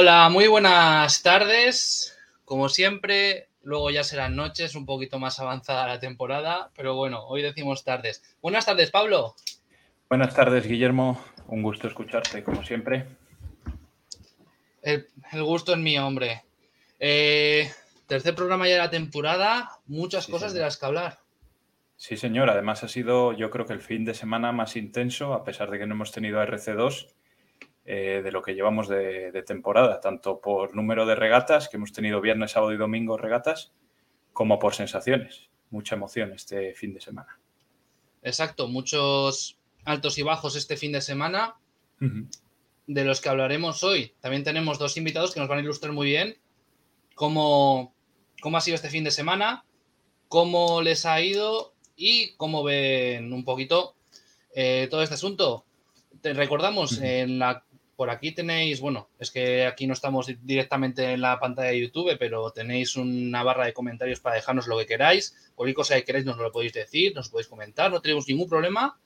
[0.00, 2.16] Hola, muy buenas tardes.
[2.44, 7.42] Como siempre, luego ya serán noches, un poquito más avanzada la temporada, pero bueno, hoy
[7.42, 8.22] decimos tardes.
[8.40, 9.34] Buenas tardes, Pablo.
[10.08, 11.20] Buenas tardes, Guillermo.
[11.48, 13.06] Un gusto escucharte, como siempre.
[14.82, 15.08] El,
[15.42, 16.44] gusto es mío, hombre.
[17.00, 17.68] Eh,
[18.06, 21.18] tercer programa ya de la temporada, muchas cosas de las que hablar.
[21.96, 22.48] Sí, señor.
[22.50, 25.80] Además ha sido, yo creo que el fin de semana más intenso, a pesar de
[25.80, 27.17] que no hemos tenido RC2
[27.90, 32.20] eh, de lo que llevamos de, temporada, tanto por número de regatas, que hemos tenido
[32.20, 33.72] viernes, sábado y domingo regatas,
[34.34, 35.48] como por sensaciones.
[35.70, 37.40] Mucha emoción este fin de semana.
[38.22, 39.56] Exacto, muchos
[39.86, 41.56] altos y bajos este fin de semana,
[41.98, 44.12] de los que hablaremos hoy.
[44.20, 46.36] También tenemos dos invitados que nos van a ilustrar muy bien
[47.14, 47.94] cómo,
[48.42, 49.64] cómo ha sido este fin de semana,
[50.28, 53.94] cómo les ha ido y cómo ven un poquito
[54.54, 55.64] eh, todo este asunto.
[56.20, 57.64] Te recordamos en la
[57.98, 62.16] por aquí tenéis, bueno, es que aquí no estamos directamente en la pantalla de YouTube,
[62.16, 65.50] pero tenéis una barra de comentarios para dejarnos lo que queráis.
[65.56, 69.00] Cualquier cosa que queráis nos lo podéis decir, nos podéis comentar, no tenemos ningún problema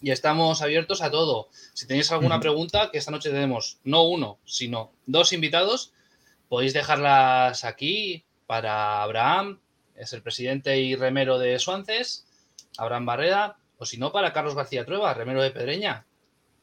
[0.00, 1.50] y estamos abiertos a todo.
[1.74, 5.92] Si tenéis alguna pregunta, que esta noche tenemos no uno, sino dos invitados,
[6.48, 9.60] podéis dejarlas aquí para Abraham,
[9.94, 12.26] es el presidente y remero de Suances,
[12.78, 16.06] Abraham Barrera, o si no, para Carlos García Trueba, remero de Pedreña,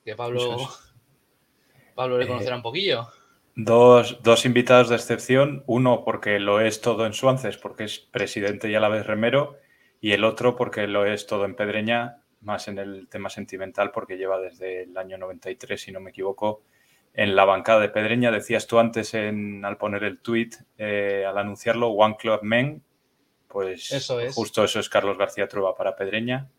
[0.04, 0.68] que Pablo...
[1.94, 3.08] Pablo le conocerá eh, un poquillo.
[3.56, 8.76] Dos, invitados de excepción, uno porque lo es todo en Suances, porque es presidente y
[8.76, 9.58] a la vez remero,
[10.02, 14.18] y el otro porque lo es todo en Pedreña, más en el tema sentimental, porque
[14.18, 16.64] lleva desde el año 93, si no me equivoco,
[17.14, 18.32] en la bancada de Pedreña.
[18.32, 22.84] Decías tú antes en, al poner el tweet, eh, al anunciarlo, One Club Men,
[23.48, 24.34] pues eso es.
[24.34, 26.50] justo eso es Carlos García Trueba para Pedreña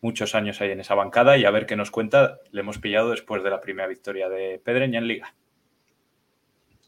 [0.00, 2.38] muchos años ahí en esa bancada y a ver qué nos cuenta.
[2.50, 5.34] Le hemos pillado después de la primera victoria de Pedreña en Liga.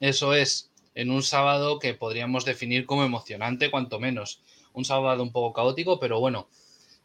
[0.00, 4.42] Eso es, en un sábado que podríamos definir como emocionante, cuanto menos.
[4.72, 6.48] Un sábado un poco caótico, pero bueno.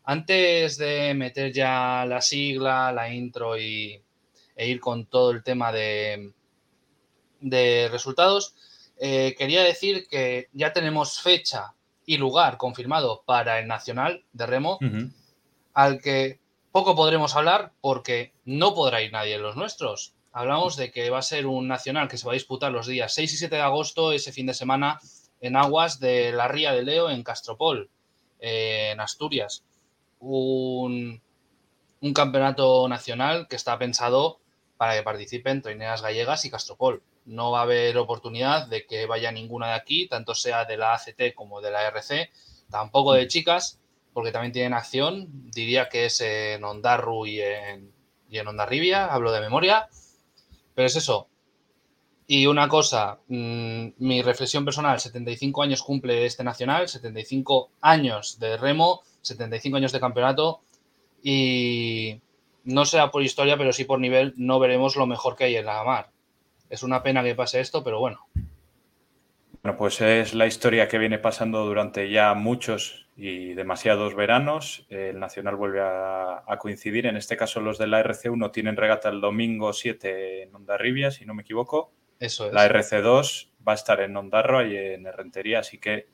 [0.06, 4.02] Antes de meter ya la sigla, la intro y,
[4.56, 6.34] e ir con todo el tema de,
[7.40, 8.56] de resultados,
[9.00, 11.74] eh, quería decir que ya tenemos fecha
[12.06, 14.80] y lugar confirmado para el Nacional de Remo
[15.74, 16.40] al que
[16.72, 20.14] poco podremos hablar porque no podrá ir nadie en los nuestros.
[20.32, 23.14] Hablamos de que va a ser un nacional que se va a disputar los días
[23.14, 25.00] 6 y 7 de agosto, ese fin de semana,
[25.40, 27.92] en aguas de la Ría de Leo, en Castropol,
[28.40, 29.64] en Asturias.
[30.20, 31.22] Un,
[32.02, 34.40] un, campeonato nacional que está pensado
[34.78, 37.04] para que participen Trineras Gallegas y Castropol.
[37.26, 40.94] No va a haber oportunidad de que vaya ninguna de aquí, tanto sea de la
[40.94, 42.32] ACT como de la RC,
[42.72, 43.80] tampoco de chicas,
[44.14, 45.28] porque también tienen acción.
[45.52, 47.92] Diría que es en Ondarru y en,
[48.30, 49.90] y en Ondarribia, hablo de memoria.
[50.76, 51.28] Pero es eso.
[52.26, 58.58] Y una cosa, mm, mi reflexión personal, 75 años cumple este nacional, 75 años de
[58.58, 60.62] remo, 75 años de campeonato
[61.22, 62.22] y,
[62.64, 65.66] no será por historia, pero sí por nivel, no veremos lo mejor que hay en
[65.66, 66.12] la mar.
[66.70, 68.26] Es una pena que pase esto, pero bueno.
[69.64, 74.86] Bueno, pues es la historia que viene pasando durante ya muchos y demasiados veranos.
[74.90, 77.06] El Nacional vuelve a, coincidir.
[77.06, 81.26] En este caso, los de la RC1 tienen regata el domingo 7 en Ondarribia, si
[81.26, 81.94] no me equivoco.
[82.20, 82.54] Eso es.
[82.54, 86.10] La RC2 va a estar en Ondarroa y en Herrentería, así que,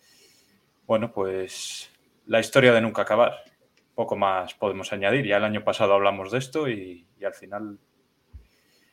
[0.86, 1.92] bueno, pues
[2.28, 3.34] la historia de nunca acabar.
[3.96, 5.26] Poco más podemos añadir.
[5.26, 7.80] Ya el año pasado hablamos de esto y, y al final,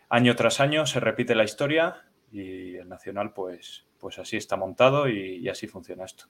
[0.09, 5.09] año tras año, se repite la historia y el Nacional, pues pues así está montado
[5.09, 6.25] y, así funciona esto.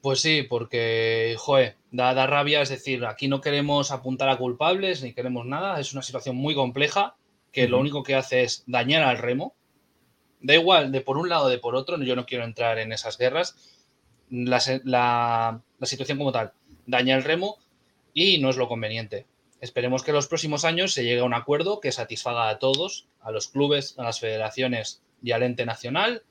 [0.00, 5.02] Pues sí, porque, joder, da, da, rabia, es decir, aquí no queremos apuntar a culpables
[5.02, 7.14] ni queremos nada, es una situación muy compleja
[7.52, 9.54] que lo único que hace es dañar al remo.
[10.40, 12.92] Da igual de por un lado o de por otro, yo no quiero entrar en
[12.92, 13.56] esas guerras.
[14.28, 16.52] La, la situación como tal
[16.86, 17.58] daña el remo
[18.12, 19.26] y no es lo conveniente.
[19.60, 23.06] Esperemos que en los próximos años se llegue a un acuerdo que satisfaga a todos,
[23.20, 26.24] a los clubes, a las federaciones y al ente nacional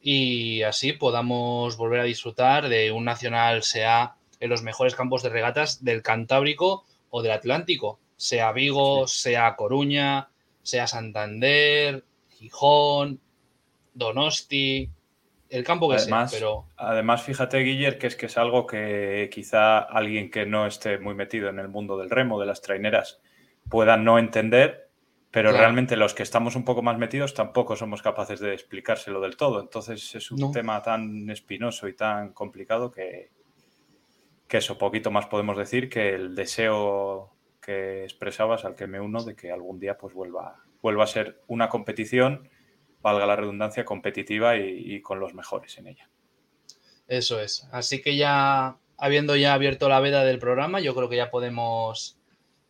[0.00, 5.30] y así podamos volver a disfrutar de un nacional, sea en los mejores campos de
[5.30, 10.28] regatas del Cantábrico o del Atlántico, sea Vigo, sea Coruña,
[10.62, 13.20] sea Santander, Gijón,
[13.94, 14.90] Donosti,
[15.50, 16.66] el campo que además, sea, pero...
[16.76, 21.14] Además, fíjate, Guiller, que es que es algo que quizá alguien que no esté muy
[21.14, 23.20] metido en el mundo del remo, de las traineras,
[23.68, 24.87] pueda no entender,
[25.38, 29.36] pero realmente los que estamos un poco más metidos tampoco somos capaces de explicárselo del
[29.36, 29.60] todo.
[29.60, 33.30] Entonces es un tema tan espinoso y tan complicado que,
[34.48, 39.22] que eso, poquito más podemos decir que el deseo que expresabas al que me uno
[39.22, 42.48] de que algún día pues vuelva, vuelva a ser una competición,
[43.00, 46.10] valga la redundancia, competitiva y con los mejores en ella.
[47.06, 47.68] Eso es.
[47.70, 52.17] Así que ya, habiendo ya abierto la veda del programa, yo creo que ya podemos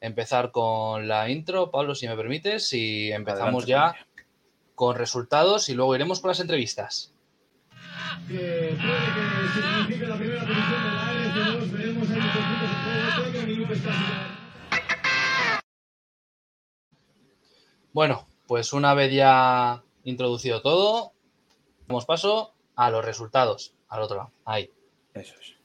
[0.01, 3.95] empezar con la intro, Pablo, si me permites, y empezamos ya
[4.75, 7.13] con resultados y luego iremos con las entrevistas.
[17.93, 21.13] Bueno, pues una vez ya introducido todo,
[21.89, 24.71] damos paso a los resultados, al otro lado, ahí.
[25.15, 25.58] Eso es.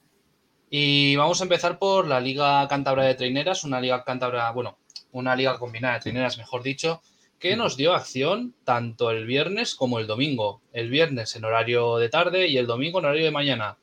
[0.76, 4.76] Y vamos a empezar por la Liga Cántabra de Traineras, una Liga Cántabra, bueno,
[5.12, 7.00] una Liga combinada de traineras, mejor dicho,
[7.38, 10.62] que nos dio acción tanto el viernes como el domingo.
[10.72, 13.78] El viernes en horario de tarde y el domingo en horario de mañana.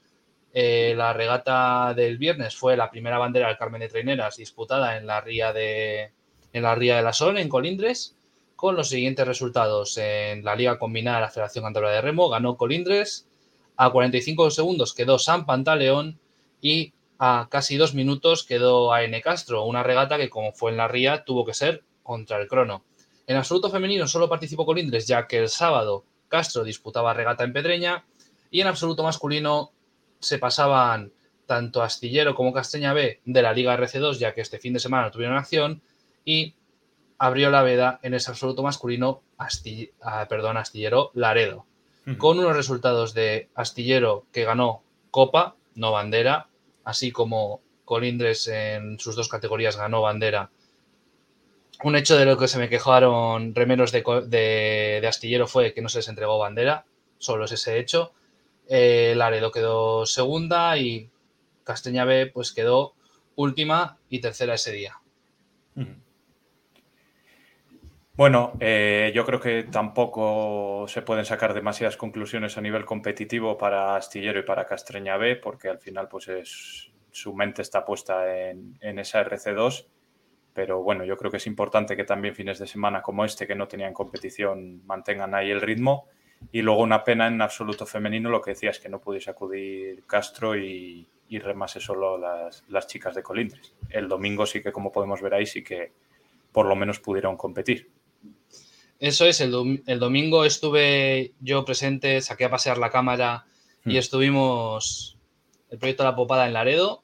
[0.54, 5.08] Eh, la regata del viernes fue la primera bandera del Carmen de Traineras disputada en
[5.08, 6.12] la ría de,
[6.52, 8.18] en la ría de la Sol, en Colindres,
[8.58, 9.98] con los siguientes resultados.
[9.98, 13.30] En la Liga Combinada de la Federación Cántabra de Remo ganó Colindres,
[13.78, 16.20] a 45 segundos quedó San Pantaleón
[16.62, 19.22] y a casi dos minutos quedó a N.
[19.22, 22.84] Castro, una regata que como fue en la ría tuvo que ser contra el crono.
[23.28, 28.06] En absoluto femenino solo participó Colindres ya que el sábado Castro disputaba regata en Pedreña
[28.50, 29.72] y en absoluto masculino
[30.20, 31.12] se pasaban
[31.46, 35.12] tanto Astillero como Casteña B de la Liga RC2 ya que este fin de semana
[35.12, 35.82] tuvieron acción
[36.24, 36.56] y
[37.18, 41.66] abrió la veda en ese absoluto masculino ah, perdón, Astillero Laredo,
[42.18, 46.48] con unos resultados de Astillero que ganó Copa, no bandera,
[46.92, 50.52] así como Colindres en sus dos categorías ganó bandera.
[51.84, 56.00] Un hecho de lo que se me quejaron remeros de, astillero fue que no se
[56.00, 56.86] les entregó bandera,
[57.18, 58.14] solo es ese hecho.
[58.68, 61.10] Eh, Laredo quedó segunda y
[61.64, 62.94] Casteña B pues quedó
[63.36, 65.00] última y tercera ese día.
[68.22, 73.96] Bueno, eh, yo creo que tampoco se pueden sacar demasiadas conclusiones a nivel competitivo para
[73.96, 78.78] Astillero y para Castreña B, porque al final pues es, su mente está puesta en,
[78.80, 79.88] esa RC2.
[80.54, 83.56] Pero bueno, yo creo que es importante que también fines de semana como este, que
[83.56, 86.06] no tenían competición, mantengan ahí el ritmo.
[86.52, 90.56] Y luego una pena en absoluto femenino, lo que decías, que no pudiese acudir Castro
[90.56, 93.74] y, remase solo las, las chicas de Colindres.
[93.90, 95.92] El domingo sí que, como podemos ver ahí, sí que
[96.52, 97.90] por lo menos pudieron competir.
[99.02, 103.46] Eso es, el, el, domingo estuve yo presente, saqué a pasear la cámara
[103.84, 103.98] y hmm.
[103.98, 105.18] estuvimos
[105.72, 107.02] el proyecto La Popada en Laredo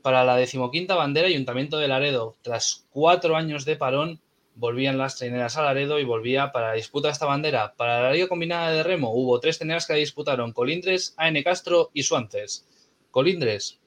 [0.00, 2.36] para la decimoquinta bandera Ayuntamiento de Laredo.
[2.40, 4.18] Tras cuatro años de parón,
[4.54, 7.74] volvían las traineras a Laredo y volvía para la disputa esta bandera.
[7.76, 12.04] Para la Liga Combinada de Remo hubo tres traineras que disputaron, Colindres, AN Castro y
[12.04, 12.66] Suances.
[13.10, 13.78] Colindres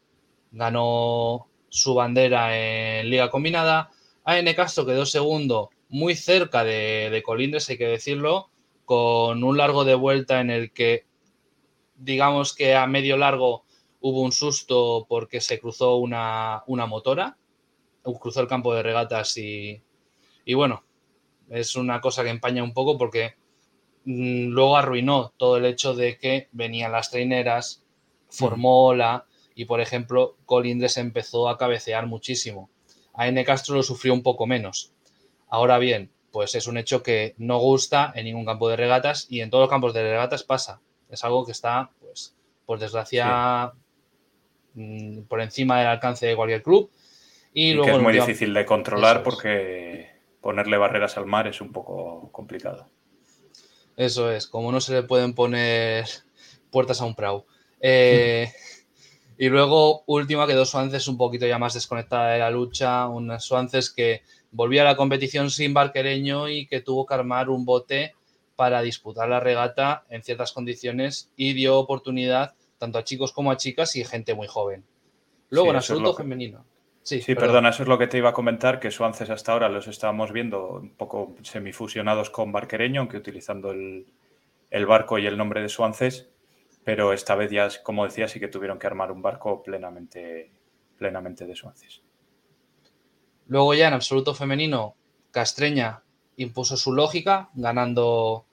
[0.52, 3.90] ganó su bandera en Liga Combinada,
[4.24, 8.50] AN Castro quedó segundo muy cerca de, Colindres, hay que decirlo,
[8.86, 11.06] con un largo de vuelta en el que,
[11.96, 13.66] digamos que a medio largo
[14.00, 17.38] hubo un susto porque se cruzó una, motora,
[18.20, 19.82] cruzó el campo de regatas y,
[20.46, 20.84] y bueno,
[21.50, 23.36] es una cosa que empaña un poco porque
[24.06, 27.84] mm, luego arruinó todo el hecho de que venían las traineras,
[28.30, 32.70] formó la y por ejemplo Colindres empezó a cabecear muchísimo.
[33.14, 34.94] A N Castro lo sufrió un poco menos.
[35.50, 39.42] Ahora bien, pues es un hecho que no gusta en ningún campo de regatas y
[39.42, 40.80] en todos los campos de regatas pasa.
[41.10, 43.74] Es algo que está, pues, por desgracia,
[44.76, 46.92] mm, por encima del alcance de cualquier club.
[47.54, 50.08] Y, luego, que es muy difícil de controlar porque
[50.40, 52.88] ponerle barreras al mar es un poco complicado.
[53.98, 56.06] Eso es, como no se le pueden poner
[56.72, 57.46] puertas a un prau.
[57.82, 58.52] Eh,
[59.38, 63.90] y luego, última, quedó Suances un poquito ya más desconectada de la lucha, unas Suances
[63.90, 68.16] que volvía a la competición sin barquereño y que tuvo que armar un bote
[68.56, 73.58] para disputar la regata en ciertas condiciones y dio oportunidad tanto a chicos como a
[73.58, 74.84] chicas y gente muy joven.
[75.50, 76.66] Luego, en absoluto femenino.
[77.02, 79.88] Sí, perdona, eso es lo que te iba a comentar, que Suances hasta ahora los
[79.88, 84.06] estábamos viendo un poco semifusionados con Barquereño, aunque utilizando el,
[84.86, 86.30] barco y el nombre de Suances,
[86.84, 90.52] pero esta vez ya, como decía, sí que tuvieron que armar un barco plenamente,
[90.98, 92.04] plenamente de Suances.
[93.50, 94.96] Luego ya en absoluto femenino,
[95.32, 96.04] Castreña
[96.38, 98.46] impuso su lógica, ganando,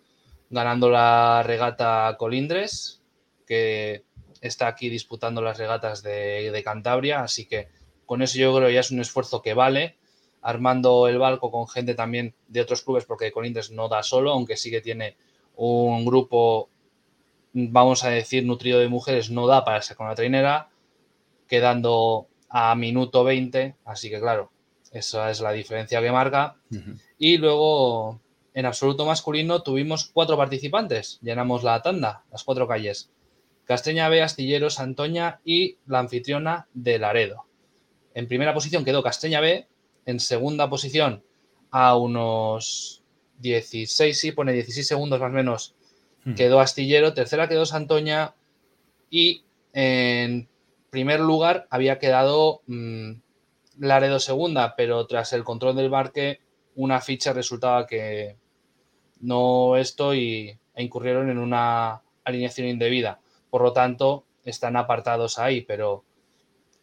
[0.49, 3.03] ganando la regata Colindres,
[3.47, 4.05] que
[4.41, 7.69] está aquí disputando las regatas de, Cantabria, así que
[8.07, 9.97] con eso yo creo ya es un esfuerzo que vale,
[10.41, 14.57] armando el barco con gente también de otros clubes, porque Colindres no da solo, aunque
[14.57, 15.19] sí que tiene
[15.57, 16.71] un grupo,
[17.53, 20.71] vamos a decir, nutrido de mujeres, no da para ser con la trainera,
[21.47, 24.53] quedando a minuto 20, así que claro,
[24.99, 26.57] esa es la diferencia que marca.
[27.19, 28.21] Y luego,
[28.55, 33.11] en absoluto masculino, tuvimos cuatro participantes, llenamos la tanda, las cuatro calles.
[33.65, 37.47] Casteña B, Astilleros, Antoña y la anfitriona de Laredo.
[38.15, 39.67] En primera posición quedó Casteña B,
[40.07, 41.25] en segunda posición
[41.71, 43.03] a unos
[43.39, 45.75] 16, sí, pone 16 segundos más o menos,
[46.37, 48.35] quedó Astillero, tercera quedó Santoña
[49.11, 50.49] y en
[50.91, 53.13] primer lugar había quedado mm,
[53.79, 56.41] Laredo segunda, pero tras el control del barque
[56.75, 58.37] una ficha resultaba que
[59.21, 63.21] no esto e incurrieron en una alineación indebida.
[63.51, 66.05] Por lo tanto, están apartados ahí, pero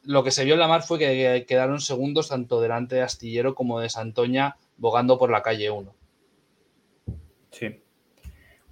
[0.04, 3.56] lo que se vio en la mar fue que quedaron segundos tanto delante de Astillero
[3.56, 5.96] como de Santoña bogando por la calle 1.
[7.52, 7.83] Sí.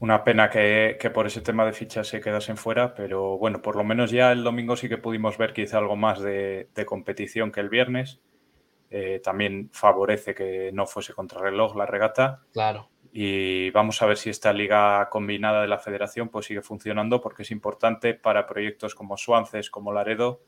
[0.02, 3.84] Una pena que, por ese tema de fichas se quedasen fuera, pero bueno, por lo
[3.84, 7.70] menos ya el domingo sí que pudimos ver quizá algo más de, competición que el
[7.70, 8.20] viernes.
[8.90, 12.42] Eh, también favorece que no fuese contrarreloj la regata.
[12.52, 12.90] Claro.
[13.14, 17.44] Y vamos a ver si esta liga combinada de la federación pues sigue funcionando porque
[17.44, 20.42] es importante para proyectos como Suances, como Laredo,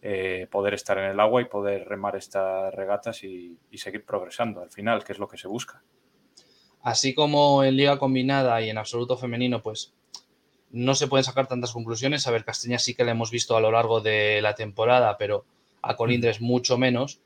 [0.00, 4.70] eh, poder estar en el agua y poder remar estas regatas y, seguir progresando al
[4.70, 5.82] final, que es lo que se busca.
[6.82, 9.92] Así como en liga combinada y en absoluto femenino, pues
[10.72, 12.26] no se pueden sacar tantas conclusiones.
[12.26, 15.44] A ver, Castaña sí que la hemos visto a lo largo de la temporada, pero
[15.82, 16.44] a Colindres mm.
[16.44, 17.20] mucho menos.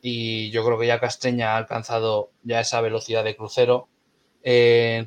[0.00, 3.88] Y yo creo que ya Castaña ha alcanzado ya esa velocidad de crucero.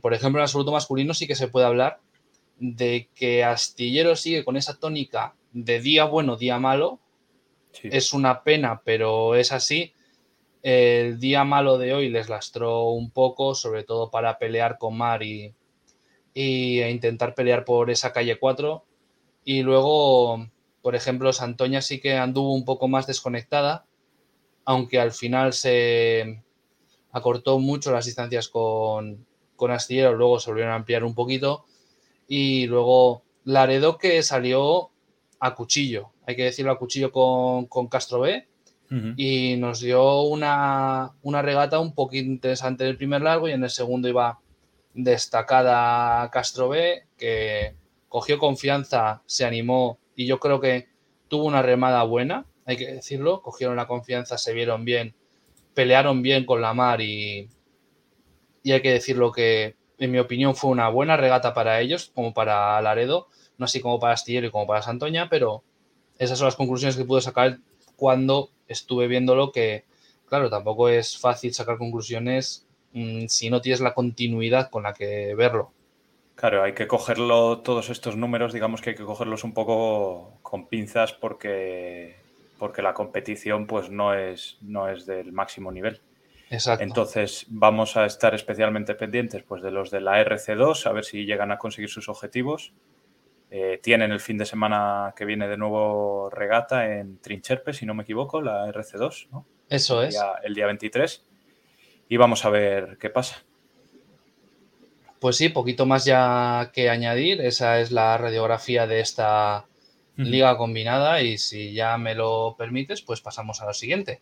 [0.02, 2.00] por ejemplo, en absoluto masculino sí que se puede hablar
[2.58, 7.00] de que Astillero sigue con esa tónica de día bueno, día malo.
[7.84, 9.94] Es una pena, pero es así.
[10.68, 15.22] El día malo de hoy les lastró un poco, sobre todo para pelear con Mar
[15.22, 15.54] y,
[16.34, 18.84] intentar pelear por esa calle 4.
[19.44, 20.48] Y luego,
[20.82, 23.86] por ejemplo, Santoña sí que anduvo un poco más desconectada,
[24.66, 26.42] aunque al final se
[27.12, 29.24] acortó mucho las distancias con,
[29.56, 31.66] con Astillero, luego se volvieron a ampliar un poquito.
[32.28, 34.90] Y luego Laredo que salió
[35.40, 38.48] a cuchillo, hay que decirlo a cuchillo con, Castro B.
[39.18, 43.70] Y nos dio una, regata un poquito interesante en el primer largo y en el
[43.70, 44.40] segundo iba
[44.94, 47.76] destacada Castro B, que
[48.08, 50.88] cogió confianza, se animó y yo creo que
[51.28, 55.16] tuvo una remada buena, hay que decirlo, cogieron la confianza, se vieron bien,
[55.74, 57.50] pelearon bien con la mar y,
[58.64, 62.34] y hay que decirlo que en mi opinión fue una buena regata para ellos, como
[62.34, 63.28] para Laredo,
[63.58, 65.64] no así como para Astillero y como para Santoña, pero
[66.18, 67.60] esas son las conclusiones que pude sacar
[67.96, 69.86] cuando estuve viéndolo, que
[70.28, 75.36] claro, tampoco es fácil sacar conclusiones mm, si no tienes la continuidad con la que
[75.36, 75.72] verlo.
[76.36, 80.68] Claro, hay que cogerlo, todos estos números, digamos que hay que cogerlos un poco con
[80.68, 82.18] pinzas porque,
[82.60, 86.02] porque la competición pues no es, no es del máximo nivel.
[86.50, 86.84] Exacto.
[86.84, 91.26] Entonces vamos a estar especialmente pendientes pues, de los de la RC2, a ver si
[91.26, 92.74] llegan a conseguir sus objetivos
[93.58, 97.94] eh, tienen el fin de semana que viene de nuevo regata en Trincherpe, si no
[97.94, 99.46] me equivoco, la RC2, ¿no?
[99.70, 100.16] Eso el es.
[100.16, 101.26] Día, el día 23.
[102.10, 103.46] Y vamos a ver qué pasa.
[105.22, 107.40] Pues sí, poquito más ya que añadir.
[107.40, 109.68] Esa es la radiografía de esta
[110.18, 114.22] liga combinada y si ya me lo permites, pues pasamos a lo siguiente.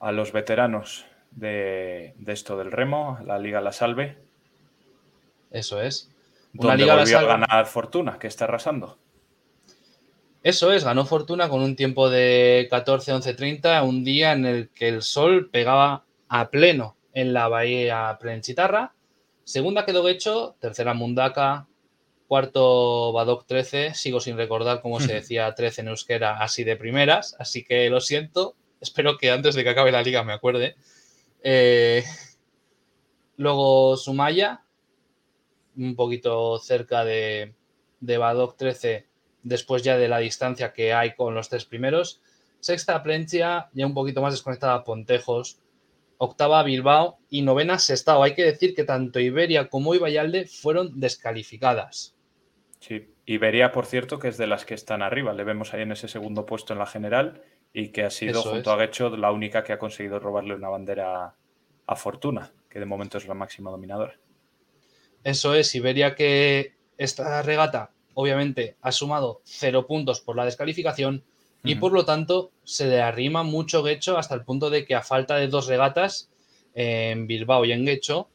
[0.00, 4.16] A los veteranos de, de esto del remo, la Liga La Salve.
[5.50, 6.10] Eso es.
[6.54, 8.98] Una liga volvió a ganar Fortuna, que está arrasando.
[10.42, 15.02] Eso es, ganó Fortuna con un tiempo de 14-11-30, un día en el que el
[15.02, 18.94] sol pegaba a pleno en la bahía Plenchitarra.
[19.44, 21.66] Segunda quedó Hecho, tercera Mundaka,
[22.28, 23.94] cuarto Badoc 13.
[23.94, 28.00] Sigo sin recordar cómo se decía 13 en euskera así de primeras, así que lo
[28.00, 28.54] siento.
[28.80, 30.76] Espero que antes de que acabe la liga me acuerde.
[31.42, 32.04] Eh,
[33.36, 34.62] luego Sumaya,
[35.78, 37.54] un poquito cerca de,
[38.00, 39.06] de Badoc 13,
[39.42, 42.20] después ya de la distancia que hay con los tres primeros.
[42.60, 45.60] Sexta Plencia, ya un poquito más desconectada Pontejos.
[46.20, 48.24] Octava Bilbao y novena Sestao.
[48.24, 52.16] Hay que decir que tanto Iberia como Ibayalde fueron descalificadas.
[52.80, 55.32] Sí, Iberia, por cierto, que es de las que están arriba.
[55.32, 58.50] Le vemos ahí en ese segundo puesto en la general y que ha sido, Eso
[58.50, 58.74] junto es.
[58.74, 61.34] a Guecho, la única que ha conseguido robarle una bandera
[61.86, 64.18] a Fortuna, que de momento es la máxima dominadora.
[65.28, 71.22] Eso es, Iberia que esta regata obviamente ha sumado cero puntos por la descalificación
[71.62, 75.02] y por lo tanto se le arrima mucho Guecho hasta el punto de que a
[75.02, 76.30] falta de dos regatas
[76.74, 78.30] en Bilbao y en Guecho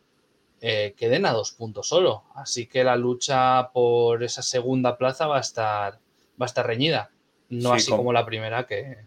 [0.62, 2.26] eh, queden a dos puntos solo.
[2.36, 5.94] Así que la lucha por esa segunda plaza va a estar,
[6.40, 7.10] va a estar reñida.
[7.50, 8.98] No Sí, así com- como la primera que...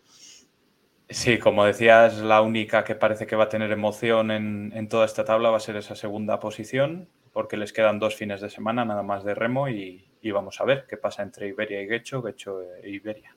[1.08, 5.06] Sí, como decías, la única que parece que va a tener emoción en, en toda
[5.06, 8.86] esta tabla va a ser esa segunda posición, porque les quedan dos fines de semana
[8.86, 12.22] nada más de remo y, y vamos a ver qué pasa entre Iberia y Guecho,
[12.22, 13.36] Guecho e Iberia.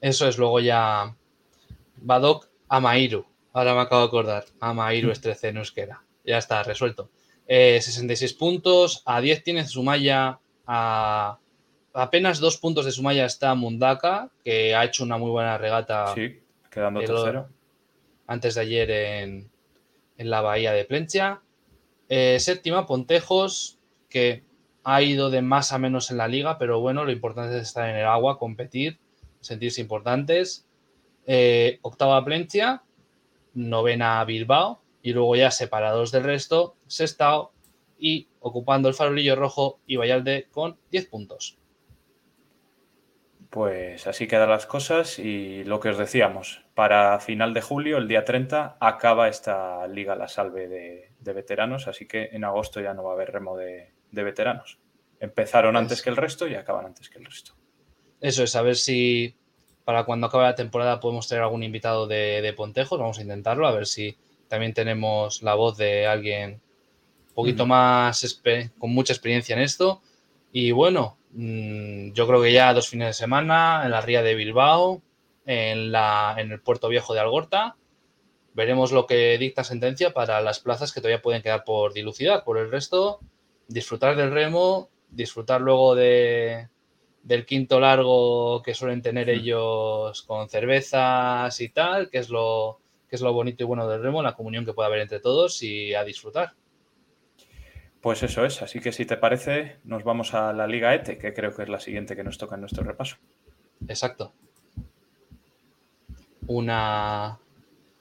[0.00, 1.14] Eso es, luego ya
[1.98, 3.24] Badok Amairu.
[3.52, 4.44] Ahora me acabo de acordar.
[4.58, 6.02] Amairu es 13 en euskera.
[6.24, 7.10] Ya está, resuelto.
[7.46, 9.04] Eh, 66 puntos.
[9.06, 10.40] A 10 tiene Sumaya.
[10.66, 11.38] A
[11.94, 16.40] apenas dos puntos de Sumaya está Mundaka, que ha hecho una muy buena regata Sí,
[16.68, 17.48] quedando tercero.
[18.26, 19.48] antes de ayer en,
[20.18, 21.42] en la bahía de Plencha.
[22.12, 24.42] Eh, séptima, Pontejos, que
[24.82, 27.88] ha ido de más a menos en la liga, pero bueno, lo importante es estar
[27.88, 28.98] en el agua, competir,
[29.40, 30.66] sentirse importantes.
[31.26, 32.82] Eh, octava, Plencha.
[33.54, 34.82] Novena, Bilbao.
[35.02, 37.52] Y luego ya separados del resto, Sestao
[37.96, 41.58] y ocupando el farolillo rojo y Vallalde con 10 puntos.
[43.50, 48.08] Pues así quedan las cosas y lo que os decíamos, para final de julio, el
[48.08, 52.94] día 30, acaba esta Liga La Salve de, de veteranos, así que en agosto ya
[52.94, 54.78] no va a haber remo de, de veteranos.
[55.20, 57.52] Empezaron antes Es- que el resto y acaban antes que el resto.
[58.20, 59.34] Eso es, a ver si
[59.84, 62.98] para cuando acabe la temporada podemos tener algún invitado de, de Pontejos.
[62.98, 64.16] Vamos a intentarlo, a ver si
[64.48, 66.60] también tenemos la voz de alguien
[67.28, 68.40] un poquito más
[68.78, 70.02] con mucha experiencia en esto.
[70.52, 74.34] Y bueno, mm, yo creo que ya dos fines de semana en la ría de
[74.34, 75.00] Bilbao,
[75.46, 77.76] en, la, en el puerto viejo de Algorta.
[78.54, 82.44] Veremos lo que dicta sentencia para las plazas que todavía pueden quedar por dilucidar.
[82.44, 83.20] Por el resto,
[83.68, 86.68] disfrutar del remo, disfrutar luego de,
[87.22, 93.16] del quinto largo que suelen tener ellos con cervezas y tal, que es lo que
[93.16, 95.94] es lo bonito y bueno del remo, la comunión que puede haber entre todos y
[95.94, 96.52] a disfrutar.
[98.00, 101.34] Pues eso es, así que si te parece, nos vamos a la Liga ETE, que
[101.34, 103.16] creo que es la siguiente que nos toca en nuestro repaso.
[103.88, 104.32] Exacto.
[106.46, 107.38] Una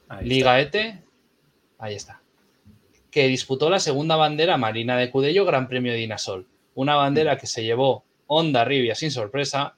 [0.10, 0.80] Ahí Liga está.
[0.80, 1.04] ETE,
[1.78, 2.22] ahí está,
[3.12, 6.48] que disputó la segunda bandera Marina de Cudello Gran Premio de Dinasol.
[6.76, 9.76] Una bandera que se llevó Honda Rivia sin sorpresa.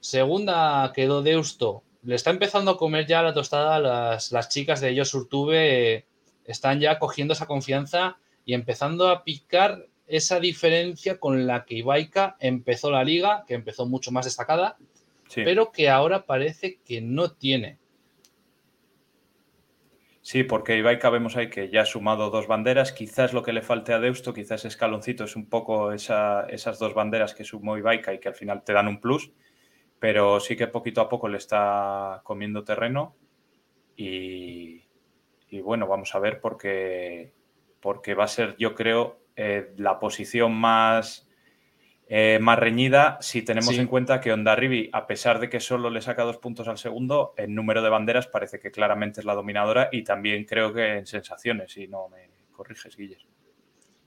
[0.00, 1.82] Segunda quedó Deusto.
[2.02, 6.06] Le está empezando a comer ya la tostada las, las chicas de ellos Urtube.
[6.44, 12.36] Están ya cogiendo esa confianza y empezando a picar esa diferencia con la que Ibaica
[12.40, 14.76] empezó la liga, que empezó mucho más destacada,
[15.28, 15.42] Sí.
[15.44, 17.76] pero que ahora parece que no tiene.
[20.30, 22.92] Sí, porque Ibaica vemos ahí que ya ha sumado dos banderas.
[22.92, 26.92] Quizás lo que le falte a Deusto, quizás escaloncito, es un poco esa- esas dos
[26.94, 29.32] banderas que sumó Ibaica y que al final te dan un plus.
[30.00, 33.16] Pero sí que poquito a poco le está comiendo terreno.
[33.96, 34.84] Y,
[35.50, 37.34] y bueno, vamos a ver porque,
[37.80, 41.27] porque va a ser, yo creo, eh, la posición más,
[42.08, 43.80] eh, más reñida si tenemos Sí.
[43.80, 47.34] en cuenta que Ondarribi, a pesar de que solo le saca dos puntos al segundo,
[47.36, 51.06] en número de banderas parece que claramente es la dominadora y también creo que en
[51.06, 53.30] sensaciones, si no me corriges, Guillermo.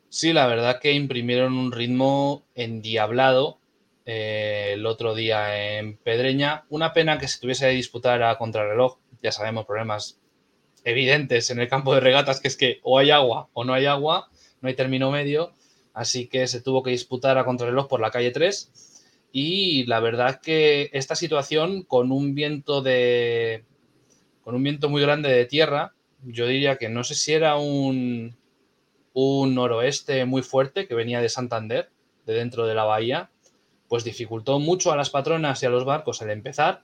[0.10, 3.60] Sí, la verdad que imprimieron un ritmo endiablado
[4.06, 6.66] eh, el otro día en Pedreña.
[6.70, 8.98] Una pena que se tuviese que disputar a contrarreloj.
[9.22, 10.20] Ya sabemos, problemas
[10.84, 13.86] evidentes en el campo de regatas, que es que o hay agua o no hay
[13.86, 15.54] agua, no hay término medio.
[15.94, 18.72] Así que se tuvo que disputar a contrarreloj por la calle 3.
[19.32, 23.66] Y la verdad que esta situación con un viento de.
[24.44, 28.36] con un viento muy grande de tierra, yo diría que no sé si era un,
[29.14, 31.90] un noroeste muy fuerte que venía de Santander,
[32.26, 33.30] de dentro de la bahía,
[33.88, 36.84] pues dificultó mucho a las patronas y a los barcos el empezar,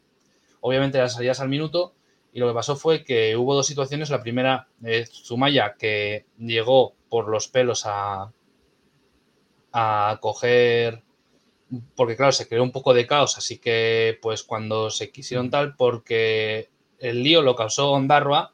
[0.62, 1.94] obviamente las salidas al minuto,
[2.34, 4.10] y lo que pasó fue que hubo dos situaciones.
[4.10, 8.32] La primera, eh, Zumaya, que llegó por los pelos a,
[9.72, 11.04] a coger,
[11.96, 15.76] porque claro, se creó un poco de caos, así que pues cuando se quisieron tal,
[15.76, 18.54] porque el lío lo causó Ondarroa,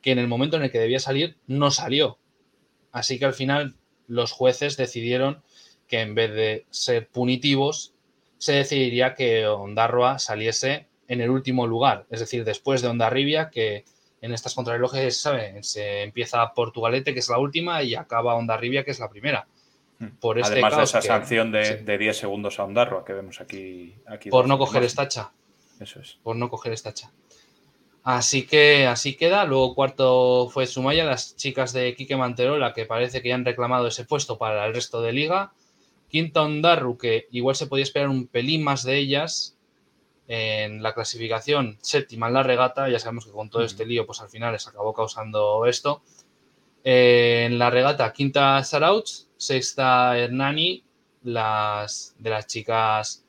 [0.00, 2.18] que en el momento en el que debía salir no salió.
[2.90, 5.42] Así que al final los jueces decidieron
[5.88, 7.94] que en vez de ser punitivos,
[8.38, 13.84] se decidiría que Ondarroa saliese en el último lugar, es decir, después de Ondarribia, que
[14.20, 15.62] en estas contrarrelojes, ¿saben?
[15.62, 19.46] Se empieza Portugalete, que es la última, y acaba Ondarribia, que es la primera.
[20.20, 23.94] Por este Además de esa sanción de, 10 segundos a Ondarroa que vemos aquí.
[24.06, 25.32] aquí por no coger estacha.
[25.80, 26.18] Eso es.
[26.22, 27.12] Por no coger estacha.
[28.02, 29.44] Así que así queda.
[29.44, 33.86] Luego cuarto fue Sumaya, las chicas de Quique Manterola, que parece que ya han reclamado
[33.86, 35.52] ese puesto para el resto de liga.
[36.08, 39.56] Quinta Ondarru, que igual se podía esperar un pelín más de ellas
[40.26, 41.78] en la clasificación.
[41.80, 44.66] Séptima en la regata, ya sabemos que con todo este lío, pues al final les
[44.66, 46.02] acabó causando esto.
[46.84, 50.84] en la regata, quinta Sarauch, sexta Hernani,
[51.22, 53.24] las de las chicas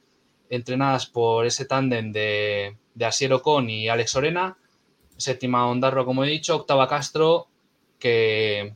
[0.50, 4.58] entrenadas por ese tándem de, de Asier Ocon y Alex Orena
[5.18, 7.48] séptima Ondarro, como he dicho, octava Castro,
[8.00, 8.76] que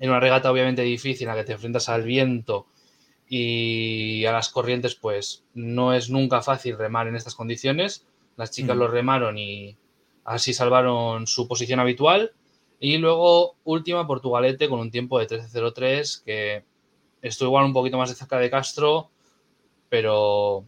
[0.00, 2.66] en una regata obviamente difícil, en la que te enfrentas al viento
[3.28, 8.06] y a las corrientes, pues no es nunca fácil remar en estas condiciones.
[8.36, 9.76] Las chicas lo remaron y
[10.24, 12.32] así salvaron su posición habitual.
[12.84, 16.64] Y luego, última, Portugalete con un tiempo de 13.03, que
[17.22, 19.08] estuvo igual un poquito más de cerca de Castro,
[19.88, 20.66] pero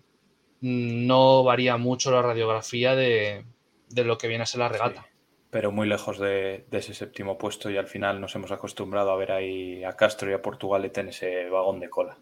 [0.62, 3.44] no varía mucho la radiografía de,
[3.90, 5.06] de lo que viene a ser la regata.
[5.50, 9.32] pero muy lejos de, ese séptimo puesto y al final nos hemos acostumbrado a ver
[9.32, 12.16] ahí a Castro y a Portugalete en ese vagón de cola.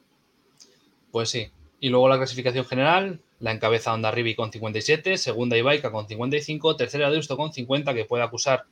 [1.13, 1.53] Pues sí.
[1.79, 6.75] Y luego la clasificación general, la encabeza Onda Rivi con 57, segunda Ibaica con 55,
[6.75, 8.65] tercera Deusto con 50, que puede acusar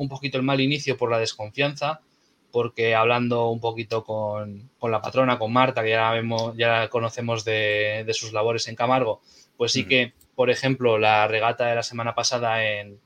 [0.00, 2.00] un poquito el mal inicio por la desconfianza,
[2.50, 8.10] porque hablando un poquito con, la patrona, con Marta, que ya, vemos, ya conocemos de,
[8.12, 9.20] sus labores en Camargo,
[9.56, 12.98] pues sí que por ejemplo, la regata de la semana pasada en,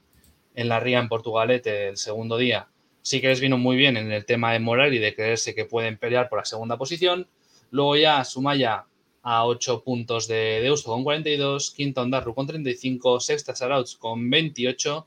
[0.54, 2.68] la Ría en Portugalete, el segundo día,
[3.02, 5.64] sí que les vino muy bien en el tema de moral y de creerse que
[5.64, 7.26] pueden pelear por la segunda posición.
[7.72, 8.86] Luego ya Sumaya
[9.24, 15.04] a 8 puntos de Deusto con 42, quinta Ondarru con 35, sexta Sarauts con 28,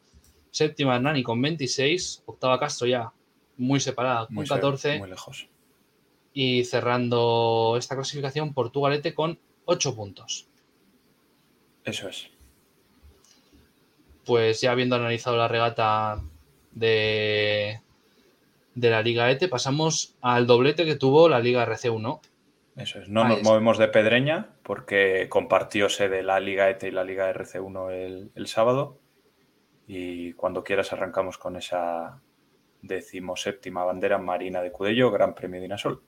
[0.58, 3.12] séptima Nani con 26, octava Castro ya
[3.58, 5.00] muy separada con 14.
[5.00, 5.48] muy lejos.
[6.34, 10.48] Y cerrando esta clasificación, Portugalete con 8 puntos.
[11.84, 12.30] Eso es.
[14.26, 16.22] Pues ya habiendo analizado la regata
[16.72, 17.80] de,
[18.76, 22.20] de la Liga ETE, pasamos al doblete que tuvo la Liga RC1.
[22.76, 23.10] Eso es.
[23.10, 27.92] No nos movemos de Pedreña porque compartióse de la Liga ETE y la Liga RC1
[27.92, 29.00] el, el sábado.
[29.88, 32.22] Y cuando quieras arrancamos con esa
[32.82, 36.02] decimoséptima bandera marina de Cudello, Gran Premio de Inasol.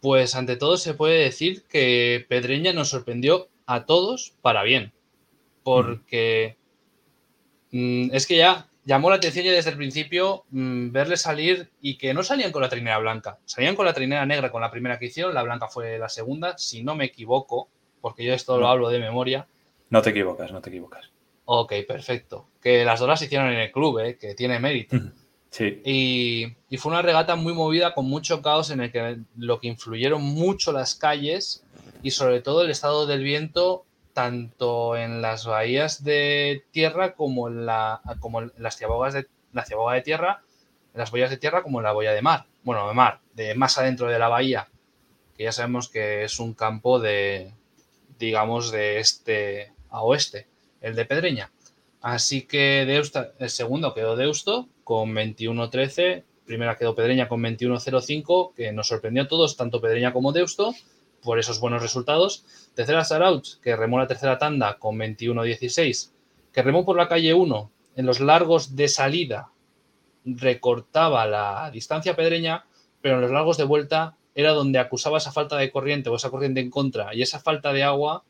[0.00, 4.92] Pues ante todo se puede decir que Pedreña nos sorprendió a todos para bien.
[5.62, 6.56] Porque
[7.70, 11.98] mm, es que ya llamó la atención ya desde el principio mm, verle salir y
[11.98, 14.98] que no salían con la trinera blanca, salían con la trinera negra con la primera
[14.98, 17.68] que hicieron, la blanca fue la segunda, si no me equivoco,
[18.00, 19.46] porque yo esto lo hablo de memoria.
[19.90, 21.10] No te equivocas, no te equivocas.
[21.44, 22.48] Ok, perfecto.
[22.60, 24.16] Que las dos las hicieron en el club, ¿eh?
[24.16, 24.96] que tiene mérito.
[25.50, 25.82] Sí.
[25.84, 29.68] Y, y, fue una regata muy movida con mucho caos en el que lo que
[29.68, 31.62] influyeron mucho las calles
[32.02, 37.66] y sobre todo el estado del viento tanto en las bahías de tierra como en,
[37.66, 40.42] la, como las ciabogas de la ciaboga de tierra,
[40.94, 42.46] en las boyas de tierra como en la boya de mar.
[42.62, 44.68] Bueno, de mar, de más adentro de la bahía,
[45.36, 47.52] que ya sabemos que es un campo de,
[48.18, 50.46] digamos, de este a oeste,
[50.82, 51.50] el de Pedreña.
[52.00, 58.72] Así que Deusto, el segundo quedó Deusto con 21-13, primera quedó Pedreña con 21-05, que
[58.72, 60.74] nos sorprendió a todos, tanto Pedreña como Deusto
[61.22, 62.44] por esos buenos resultados.
[62.74, 66.10] Tercera Sarauch, que remó la tercera tanda con 21-16,
[66.52, 69.52] que remó por la calle 1 en los largos de salida,
[70.24, 72.66] recortaba la distancia pedreña,
[73.00, 76.30] pero en los largos de vuelta era donde acusaba esa falta de corriente o esa
[76.30, 78.24] corriente en contra y esa falta de agua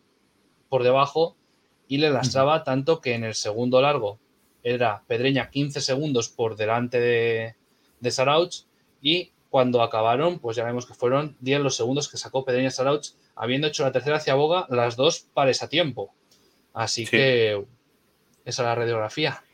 [0.68, 1.36] por debajo
[1.92, 4.18] y le lastraba tanto que en el segundo largo
[4.62, 7.54] era Pedreña 15 segundos por delante de,
[8.00, 8.64] de Sarauch
[9.02, 13.08] y cuando acabaron, pues ya vemos que fueron 10 los segundos que sacó Pedreña Sarauch,
[13.36, 16.14] habiendo hecho la tercera hacia Boga, las dos pares a tiempo.
[16.72, 17.62] Así que
[18.46, 19.44] esa es la radiografía.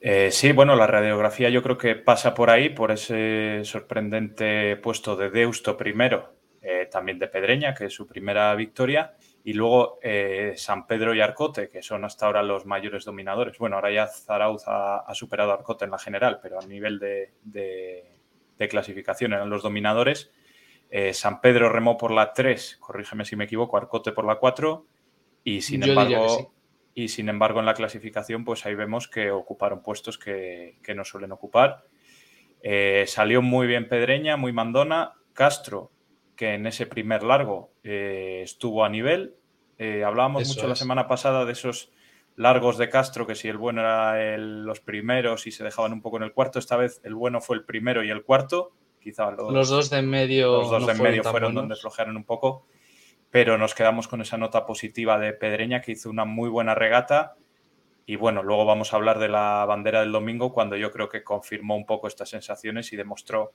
[0.00, 5.16] Eh, sí, bueno, la radiografía yo creo que pasa por ahí, por ese sorprendente puesto
[5.16, 10.54] de Deusto primero, eh, también de Pedreña, que es su primera victoria, y luego eh,
[10.56, 13.58] San Pedro y Arcote, que son hasta ahora los mayores dominadores.
[13.58, 18.04] Bueno, ahora ya Zarauz ha, superado a Arcote en la general, pero a nivel de,
[18.70, 20.30] clasificación eran los dominadores.
[20.90, 24.86] Eh, San Pedro remó por la 3, corrígeme si me equivoco, Arcote por la 4,
[25.44, 26.52] y sin embargo...
[26.94, 31.32] Y sin embargo, en la clasificación, pues ahí vemos que ocuparon puestos que, no suelen
[31.32, 31.84] ocupar.
[32.62, 35.14] Eh, salió muy bien Pedreña, muy mandona.
[35.32, 35.91] Castro
[36.42, 39.36] que en ese primer largo eh, estuvo a nivel.
[39.78, 41.92] Eh, hablábamos mucho la semana pasada de esos
[42.34, 46.16] largos de Castro, que si el bueno era los primeros y se dejaban un poco
[46.16, 48.72] en el cuarto, esta vez el bueno fue el primero y el cuarto.
[49.00, 52.24] Quizá los, dos de en medio, los dos de en medio fueron donde flojearon un
[52.24, 52.66] poco,
[53.30, 57.36] pero nos quedamos con esa nota positiva de Pedreña, que hizo una muy buena regata.
[58.04, 61.22] Y bueno, luego vamos a hablar de la bandera del domingo, cuando yo creo que
[61.22, 63.52] confirmó un poco estas sensaciones y demostró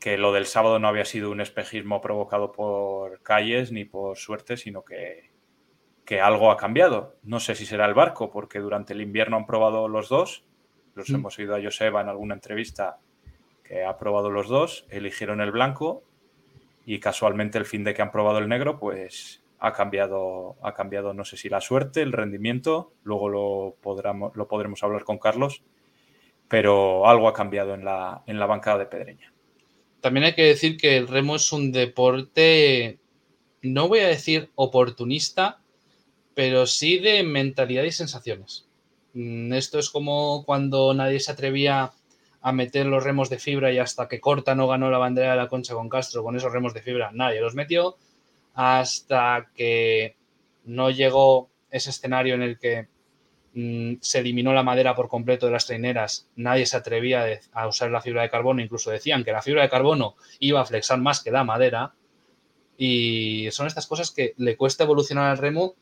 [0.00, 4.56] que lo del sábado no había sido un espejismo provocado por calles ni por suerte,
[4.56, 5.30] sino que,
[6.06, 7.16] que algo ha cambiado.
[7.22, 10.42] No sé si será el barco, porque durante el invierno han probado los dos.
[10.94, 11.14] Los mm.
[11.16, 12.98] hemos oído a Joseba en alguna entrevista
[13.62, 16.02] que ha probado los dos, eligieron el blanco
[16.86, 21.12] y casualmente el fin de que han probado el negro, pues ha cambiado, ha cambiado
[21.12, 25.62] no sé si la suerte, el rendimiento, luego lo, podremos, lo podremos hablar con Carlos,
[26.48, 29.32] pero algo ha cambiado en la, en la bancada de Pedreña
[30.00, 32.98] también hay que decir que el remo es un deporte,
[33.62, 35.60] no voy a decir oportunista,
[36.34, 38.66] pero sí de mentalidad y sensaciones.
[39.14, 41.92] Mm, esto es como cuando nadie se atrevía
[42.42, 45.36] a meter los remos de fibra y hasta que Corta no ganó la bandera de
[45.36, 47.96] la concha con Castro con esos remos de fibra, nadie los metió,
[48.54, 50.16] hasta que
[50.64, 52.88] no llegó ese escenario en el que
[53.52, 57.90] Mm, se eliminó la madera por completo de las traineras, nadie se atrevía a usar
[57.90, 61.22] la fibra de carbono, incluso decían que la fibra de carbono iba a flexar más
[61.22, 61.94] que la madera.
[62.78, 65.74] Y son estas cosas que le cuesta evolucionar al remo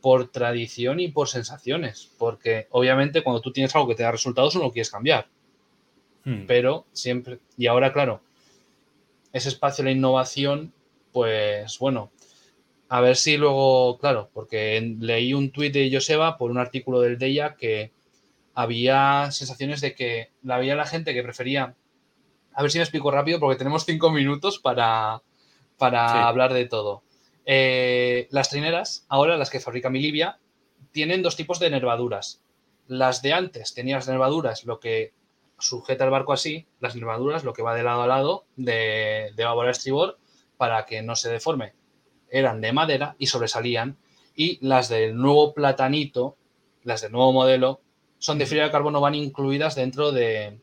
[0.00, 4.54] por tradición y por sensaciones, porque obviamente cuando tú tienes algo que te da resultados
[4.54, 5.28] no lo quieres cambiar.
[6.24, 6.46] Hmm.
[6.46, 8.22] Pero siempre, y ahora claro,
[9.32, 10.72] ese espacio de la innovación,
[11.12, 12.10] pues bueno,
[12.92, 17.16] a ver si luego, claro, porque leí un tuit de Joseba por un artículo del
[17.16, 17.90] Deia que
[18.52, 21.74] había sensaciones de que había la gente que prefería.
[22.52, 25.22] A ver si me explico rápido porque tenemos cinco minutos para,
[25.78, 27.02] para hablar de todo.
[27.46, 30.38] Eh, las trineras, ahora las que fabrica Milivia,
[30.90, 32.42] tienen dos tipos de nervaduras.
[32.88, 35.14] Las de antes tenían las nervaduras, lo que
[35.58, 39.44] sujeta el barco así, las nervaduras, lo que va de lado a lado de, de
[39.44, 40.18] babor a estribor
[40.58, 41.72] para que no se deforme
[42.32, 43.96] eran de madera y sobresalían.
[44.34, 46.36] Y las del nuevo platanito,
[46.82, 47.80] las del nuevo modelo,
[48.18, 50.58] son de fibra de carbono, van incluidas dentro de,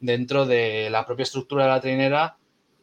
[0.00, 2.36] dentro de la propia estructura de la trainera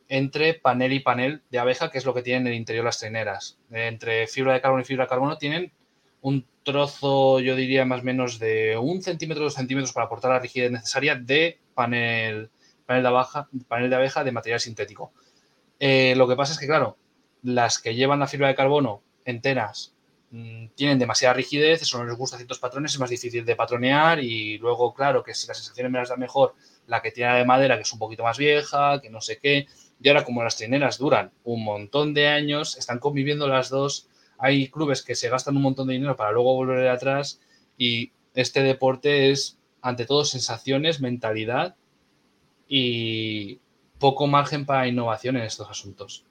[0.09, 2.99] entre panel y panel de abeja, que es lo que tienen en el interior las
[2.99, 3.57] traineras.
[3.71, 5.71] Entre fibra de carbono y fibra de carbono tienen
[6.21, 10.39] un trozo, yo diría más o menos de un centímetro, dos centímetros para aportar la
[10.39, 12.49] rigidez necesaria de panel,
[12.85, 15.13] panel, de, abeja, panel de abeja de material sintético.
[15.79, 16.97] Eh, lo que pasa es que, claro,
[17.43, 19.93] las que llevan la fibra de carbono enteras
[20.31, 24.23] mm, tienen demasiada rigidez, eso no les gusta ciertos patrones, es más difícil de patronear
[24.23, 26.55] y luego, claro, que si las sensaciones me las da mejor
[26.87, 29.67] la que tiene de madera, que es un poquito más vieja, que no sé qué.
[30.01, 34.09] Y ahora, como las trineras duran un montón de años, están conviviendo las dos.
[34.37, 37.39] Hay clubes que se gastan un montón de dinero para luego volver atrás
[37.77, 41.75] y este deporte es, ante todo, sensaciones, mentalidad
[42.67, 43.59] y
[43.99, 46.25] poco margen para innovación en estos asuntos.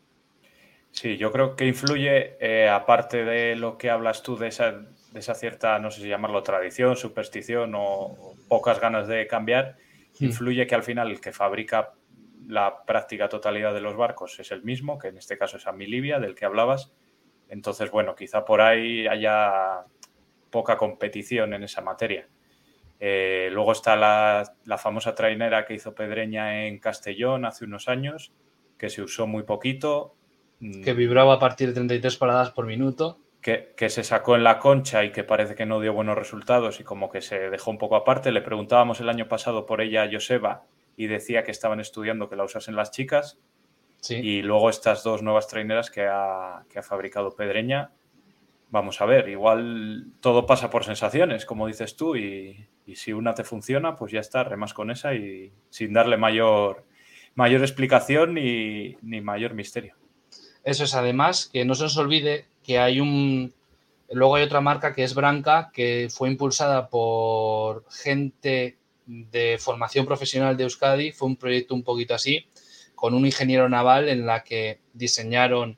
[0.93, 5.21] Sí, yo creo que influye, eh, aparte de lo que hablas tú de esa, de
[5.21, 9.77] esa cierta, no sé si llamarlo tradición, superstición o pocas ganas de cambiar,
[10.19, 10.25] hmm.
[10.25, 11.93] influye que al final el que fabrica
[12.47, 16.19] la práctica totalidad de los barcos es el mismo, que en este caso es Amilibia,
[16.19, 16.93] del que hablabas.
[17.49, 19.85] Entonces, bueno, quizá por ahí haya
[20.51, 22.29] poca competición en esa materia.
[22.99, 28.33] Eh, luego está la, la, famosa trainera que hizo Pedreña en Castellón hace unos años,
[28.77, 30.17] que se usó muy poquito.
[30.61, 33.19] Que vibraba a partir de 33 paradas por minuto.
[33.41, 36.85] Que, se sacó en la concha y que parece que no dio buenos resultados y
[36.85, 38.33] como que se dejó un poco aparte.
[38.33, 42.37] Le preguntábamos el año pasado por ella a Joseba y decía que estaban estudiando que
[42.37, 43.39] la usasen las chicas.
[44.09, 47.93] Y luego estas dos nuevas traineras que ha, que ha fabricado Pedreña,
[48.71, 53.45] vamos a ver, igual todo pasa por sensaciones, como dices tú, y, si una te
[53.45, 56.85] funciona, pues ya está, remas con esa y sin darle mayor,
[57.35, 60.00] mayor explicación ni, ni mayor misterio.
[60.71, 63.53] Eso es además que no se nos olvide que hay un...
[64.09, 70.57] Luego hay otra marca que es Branca, que fue impulsada por gente de formación profesional
[70.57, 71.11] de Euskadi.
[71.11, 72.47] Fue un proyecto un poquito así,
[72.95, 75.77] con un ingeniero naval en la que diseñaron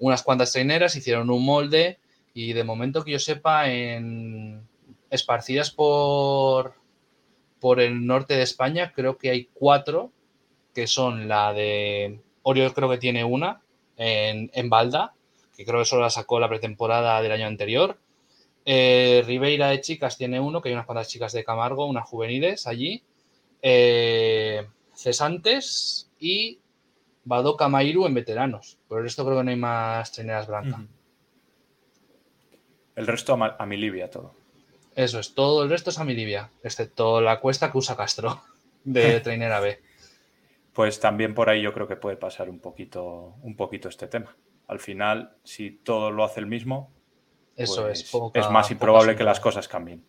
[0.00, 2.00] unas cuantas traineras, hicieron un molde
[2.34, 4.66] y de momento que yo sepa, en
[5.10, 6.74] esparcidas por,
[7.60, 10.10] por el norte de España, creo que hay cuatro,
[10.74, 13.62] que son la de Orio, creo que tiene una,
[13.98, 15.12] en, en Balda,
[15.56, 17.98] que creo que solo la sacó la pretemporada del año anterior.
[18.64, 22.66] Eh, Ribeira de Chicas tiene uno, que hay unas cuantas chicas de Camargo, unas juveniles
[22.66, 23.02] allí.
[23.60, 26.60] Eh, cesantes y
[27.24, 28.78] Badoca Mairu en veteranos.
[28.86, 30.80] Por el resto creo que no hay más traineras blancas.
[32.94, 34.34] El resto a, mi Libia todo.
[34.94, 38.42] Eso es, todo el resto es a mi Libia, excepto la cuesta que usa Castro
[38.84, 39.80] de trainera B.
[40.78, 44.36] Pues también por ahí yo creo que puede pasar un poquito, un poquito este tema.
[44.68, 46.92] Al final, si todo lo hace el mismo,
[47.56, 50.04] eso es, pues es más improbable que las cosas cambien.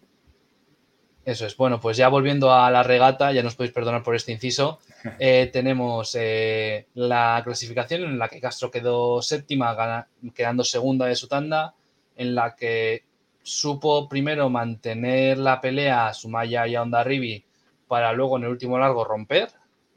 [1.25, 1.57] Eso es.
[1.57, 4.77] Bueno, pues ya volviendo a la regata, ya nos podéis perdonar por este inciso,
[5.17, 11.27] eh, tenemos eh, la clasificación en la que Castro quedó séptima, quedando segunda de su
[11.27, 11.73] tanda,
[12.15, 13.05] en la que
[13.41, 17.43] supo primero mantener la pelea a Sumaya y a Onda Ribi
[17.87, 19.49] para luego en el último largo romper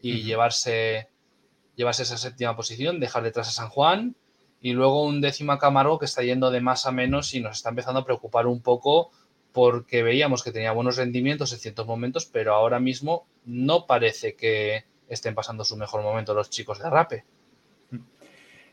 [0.02, 1.08] y llevarse,
[1.76, 4.16] llevarse esa séptima posición, dejar detrás a San Juan
[4.60, 7.70] y luego un décimo Camargo que está yendo de más a menos y nos está
[7.70, 9.10] empezando a preocupar un poco
[9.52, 14.84] porque veíamos que tenía buenos rendimientos en ciertos momentos, pero ahora mismo no parece que
[15.08, 17.24] estén pasando su mejor momento los chicos de Rape.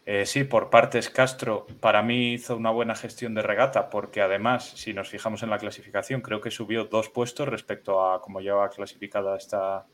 [0.06, 4.63] Eh, sí, por partes Castro para mí hizo una buena gestión de regata porque además,
[4.76, 8.70] si nos fijamos en la clasificación, creo que subió dos puestos respecto a cómo llevaba
[8.70, 9.86] clasificada esta,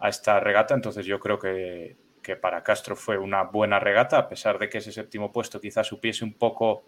[0.00, 0.74] a esta regata.
[0.74, 4.78] Entonces yo creo que, que para Castro fue una buena regata, a pesar de que
[4.78, 6.84] ese séptimo puesto quizás supiese un poco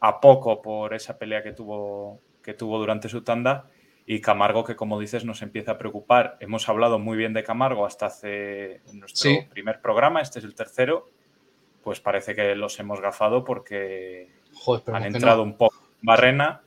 [0.00, 3.68] a poco por esa pelea que tuvo, que tuvo durante su tanda.
[4.08, 6.36] Y Camargo, que como dices, nos empieza a preocupar.
[6.38, 11.10] Hemos hablado muy bien de Camargo hasta hace nuestro primer programa, este es el tercero.
[11.82, 14.30] Pues parece que los hemos gafado porque
[14.92, 16.62] han entrado un poco en barrena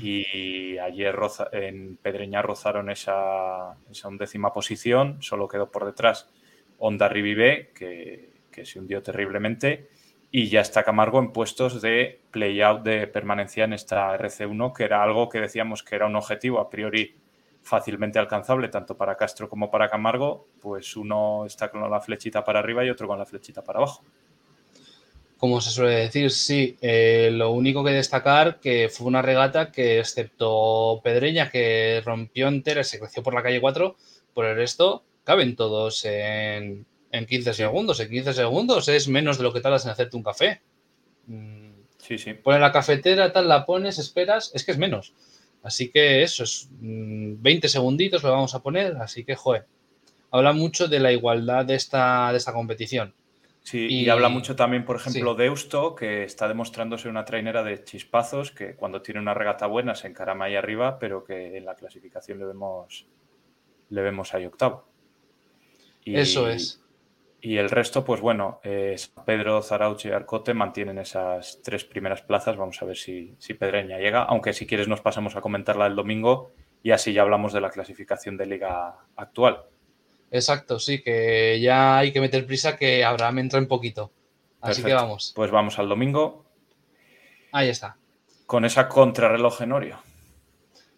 [0.00, 1.16] y ayer
[1.52, 6.28] en Pedreña rozaron esa, esa undécima posición, solo quedó por detrás
[6.78, 9.88] Honda Rivive, que, que se hundió terriblemente,
[10.30, 15.02] y ya está Camargo en puestos de play-out de permanencia en esta RC1, que era
[15.02, 17.14] algo que decíamos que era un objetivo a priori
[17.62, 22.58] fácilmente alcanzable, tanto para Castro como para Camargo, pues uno está con la flechita para
[22.58, 24.04] arriba y otro con la flechita para abajo.
[25.42, 26.76] Como se suele decir, sí.
[26.80, 32.82] Eh, lo único que destacar que fue una regata que, excepto Pedreña, que rompió entera
[32.82, 33.96] y se creció por la calle 4,
[34.34, 37.98] por el resto caben todos en, 15 segundos.
[37.98, 40.60] En 15 segundos es menos de lo que tardas en hacerte un café.
[41.26, 42.34] Mm, sí, sí.
[42.34, 45.12] Pones la cafetera, tal, la pones, esperas, es que es menos.
[45.64, 49.66] Así que eso es 20 mm, segunditos lo vamos a poner, así que, joder,
[50.30, 53.12] habla mucho de la igualdad de esta, de esta competición.
[53.62, 57.84] Sí, y, habla mucho también, por ejemplo, de Eusto, que está demostrándose una trainera de
[57.84, 61.76] chispazos, que cuando tiene una regata buena se encarama ahí arriba, pero que en la
[61.76, 63.06] clasificación le vemos,
[63.90, 64.84] le vemos ahí octavo.
[66.04, 66.82] Eso es.
[67.40, 68.96] Y el resto, pues bueno, eh,
[69.26, 72.56] Pedro, Zarauche y Arcote mantienen esas tres primeras plazas.
[72.56, 74.22] Vamos a ver si, si Pedreña llega.
[74.22, 76.52] Aunque si quieres nos pasamos a comentarla el domingo
[76.84, 79.64] y así ya hablamos de la clasificación de liga actual.
[80.32, 84.10] Exacto, sí, que ya hay que meter prisa que Abraham entra un poquito.
[84.62, 85.34] Así que vamos.
[85.36, 86.46] Pues vamos al domingo.
[87.52, 87.98] Ahí está.
[88.46, 89.98] Con esa contrarreloj en Orio.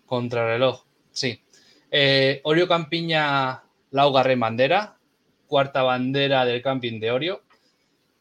[0.07, 1.43] Contrarreloj, sí.
[1.91, 4.99] Eh, Orio Campiña Laugarre Bandera,
[5.49, 7.43] cuarta bandera del camping de Orio,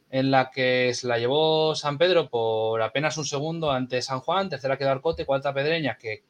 [0.09, 4.49] en la que se la llevó San Pedro por apenas un segundo ante San Juan,
[4.49, 6.23] tercera quedó Arcote, cuarta Pedreña, que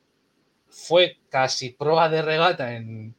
[0.68, 3.16] fue casi prueba de regata en,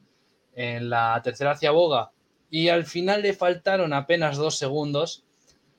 [0.57, 2.11] la tercera hacia Boga
[2.51, 5.25] y al final le faltaron apenas dos segundos.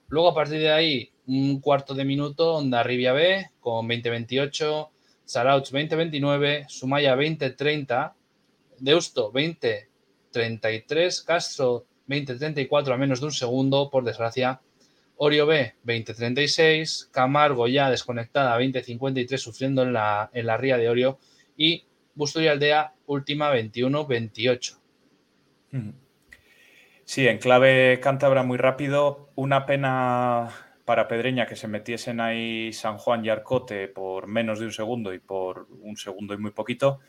[0.07, 4.89] Luego a partir de ahí un cuarto de minuto, Onda Rivia B con 20-28,
[5.25, 8.13] Sarauch 20-29, Sumaya 20-30,
[8.79, 9.89] Deusto 20
[10.35, 14.59] 33, Castro 20-34 a menos de un segundo, por desgracia.
[15.15, 21.19] Orio B 20-36, Camargo ya desconectada 20-53 sufriendo en la, en la ría de Orio
[21.55, 24.77] y Busto y Aldea última 21-28.
[27.03, 29.29] Sí, en clave cántabra muy rápido.
[29.35, 30.49] Una pena
[30.85, 35.13] para Pedreña que se metiesen ahí San Juan y Arcote por menos de un segundo
[35.13, 36.99] y por un segundo y muy poquito,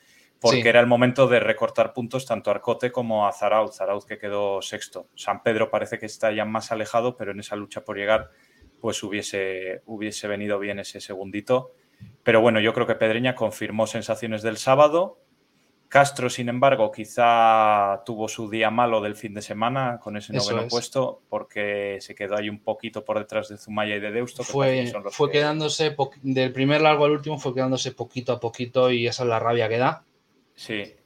[0.40, 3.76] porque era el momento de recortar puntos tanto a Arcote como a Zarauz.
[3.76, 5.08] Zarauz que quedó sexto.
[5.14, 8.30] San Pedro parece que está ya más alejado, pero en esa lucha por llegar
[8.80, 11.72] pues hubiese, hubiese venido bien ese segundito.
[12.26, 15.20] Pero bueno, yo creo que Pedreña confirmó sensaciones del sábado
[15.88, 20.66] Castro, sin embargo, quizá tuvo su día malo del fin de semana con ese noveno
[20.66, 24.42] puesto, porque se quedó ahí un poquito por detrás de Zumaya y de Deusto.
[24.42, 29.22] Fue, fue quedándose, del primer largo al último, fue quedándose poquito a poquito y esa
[29.22, 30.04] es la rabia que da.
[30.56, 30.96] Sí.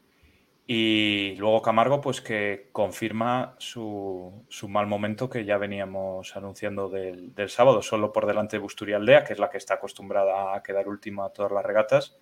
[0.73, 7.51] Y luego Camargo, pues que confirma su, mal momento que ya veníamos anunciando del, del,
[7.51, 11.27] sábado, solo por delante de Busturialdea, que es la que está acostumbrada a quedar última
[11.27, 12.17] a todas las regatas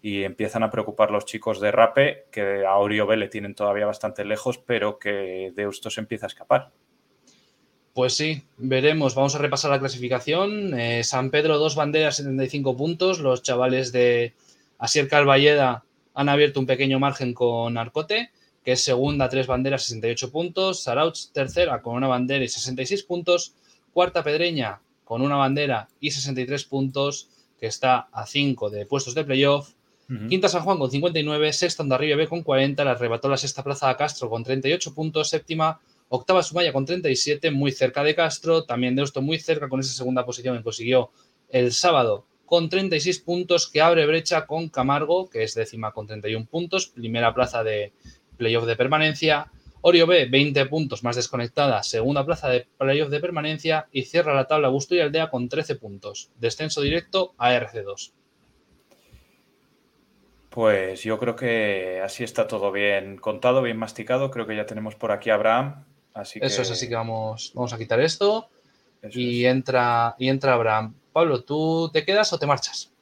[0.00, 4.24] y empiezan a preocupar los chicos de Rape, que a Oriol le tienen todavía bastante
[4.24, 6.70] lejos, pero que Deusto se empieza a escapar.
[7.94, 9.16] Pues sí, veremos.
[9.16, 10.78] Vamos a repasar la clasificación.
[10.78, 13.18] Eh, San Pedro, dos banderas, 75 puntos.
[13.18, 14.34] Los chavales de
[14.78, 15.82] Asier Calvalleda
[16.14, 18.30] han abierto un pequeño margen con Arcote,
[18.64, 20.82] que es segunda, tres banderas, 68 puntos.
[20.82, 23.54] Sarauch, tercera, con una bandera y 66 puntos.
[23.92, 29.24] Cuarta Pedreña, con una bandera y 63 puntos, que está a 5 de puestos de
[29.24, 29.72] playoff.
[30.28, 33.88] Quinta San Juan con 59, sexta Ondarribia B con 40, le arrebató la sexta plaza
[33.88, 38.94] a Castro con 38 puntos, séptima, octava Sumaya con 37, muy cerca de Castro, también
[38.94, 41.10] Deusto muy cerca con esa segunda posición que consiguió
[41.48, 46.44] el sábado con 36 puntos, que abre brecha con Camargo, que es décima con 31
[46.44, 47.94] puntos, primera plaza de
[48.36, 49.50] playoff de permanencia.
[49.80, 54.48] Orio B, 20 puntos más desconectada, segunda plaza de playoff de permanencia y cierra la
[54.48, 58.12] tabla Busto y Aldea con 13 puntos, descenso directo a RC2.
[60.50, 64.30] Pues yo creo que así está todo bien contado, bien masticado.
[64.30, 65.86] Creo que ya tenemos por aquí a Abraham.
[66.12, 68.50] Así Eso es, así que vamos, vamos a quitar esto
[69.10, 70.96] y, entra, y entra Abraham.
[71.12, 72.92] Pablo, ¿tú te quedas o te marchas?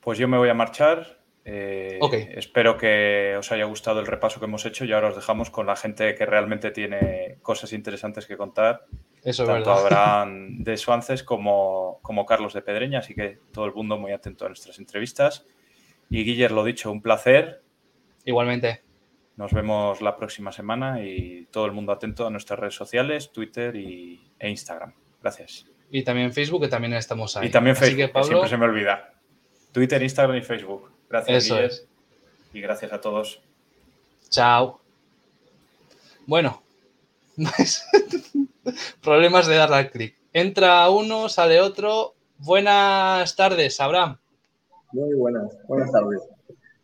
[0.00, 1.18] Pues yo me voy a marchar.
[1.44, 1.98] Eh,
[2.36, 5.66] espero que os haya gustado el repaso que hemos hecho y ahora os dejamos con
[5.66, 8.84] la gente que realmente tiene cosas interesantes que contar.
[9.22, 13.72] Eso es Tanto Abraham de Suances como, como Carlos de Pedreña, así que todo el
[13.72, 15.46] mundo muy atento a nuestras entrevistas.
[16.10, 17.62] Y Guiller, lo dicho, un placer.
[18.24, 18.82] Igualmente.
[19.36, 23.74] Nos vemos la próxima semana y todo el mundo atento a nuestras redes sociales, Twitter
[23.76, 24.94] y, e Instagram.
[25.22, 25.66] Gracias.
[25.90, 27.48] Y también Facebook, que también estamos ahí.
[27.48, 29.14] Y también Facebook, que, siempre se me olvida.
[29.72, 30.90] Twitter, Instagram y Facebook.
[31.08, 31.86] Gracias, Eso es.
[32.52, 33.40] Y gracias a todos.
[34.28, 34.80] Chao.
[36.26, 36.62] Bueno,
[39.02, 40.16] problemas de darle al clic.
[40.32, 42.14] Entra uno, sale otro.
[42.38, 44.18] Buenas tardes, Abraham.
[44.92, 46.22] Muy buenas, buenas tardes.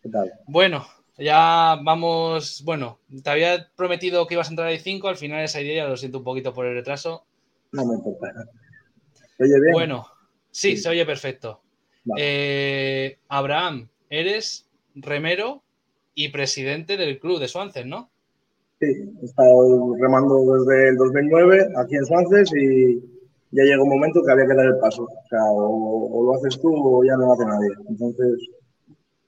[0.01, 0.33] ¿Qué tal?
[0.47, 0.85] Bueno,
[1.17, 2.63] ya vamos.
[2.65, 5.97] Bueno, te había prometido que ibas a entrar a 5, al final esa idea, lo
[5.97, 7.23] siento un poquito por el retraso.
[7.71, 8.33] No me importa.
[9.37, 9.73] ¿Se oye bien?
[9.73, 10.07] Bueno,
[10.51, 11.61] sí, se oye perfecto.
[12.17, 15.63] Eh, Abraham, eres remero
[16.13, 18.09] y presidente del club de Suances, ¿no?
[18.79, 18.87] Sí,
[19.21, 22.99] he estado remando desde el 2009 aquí en Suances y
[23.51, 25.03] ya llegó un momento que había que dar el paso.
[25.03, 27.69] O sea, o, lo haces tú o ya no lo hace nadie.
[27.89, 28.49] Entonces,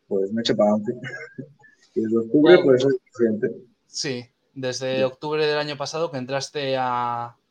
[0.07, 0.93] pues me eché para adelante.
[1.95, 3.55] y desde octubre, pues soy presidente.
[3.87, 6.75] Sí, desde octubre del año pasado que entraste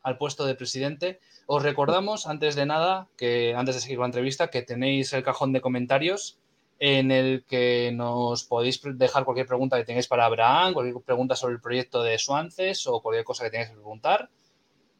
[0.06, 1.18] al puesto de presidente.
[1.46, 5.52] Os recordamos, antes de nada, que antes de seguir la entrevista, que tenéis el cajón
[5.52, 6.38] de comentarios
[6.78, 11.54] en el que nos podéis dejar cualquier pregunta que tengáis para Abraham, cualquier pregunta sobre
[11.54, 14.30] el proyecto de Suances o cualquier cosa que tengáis que preguntar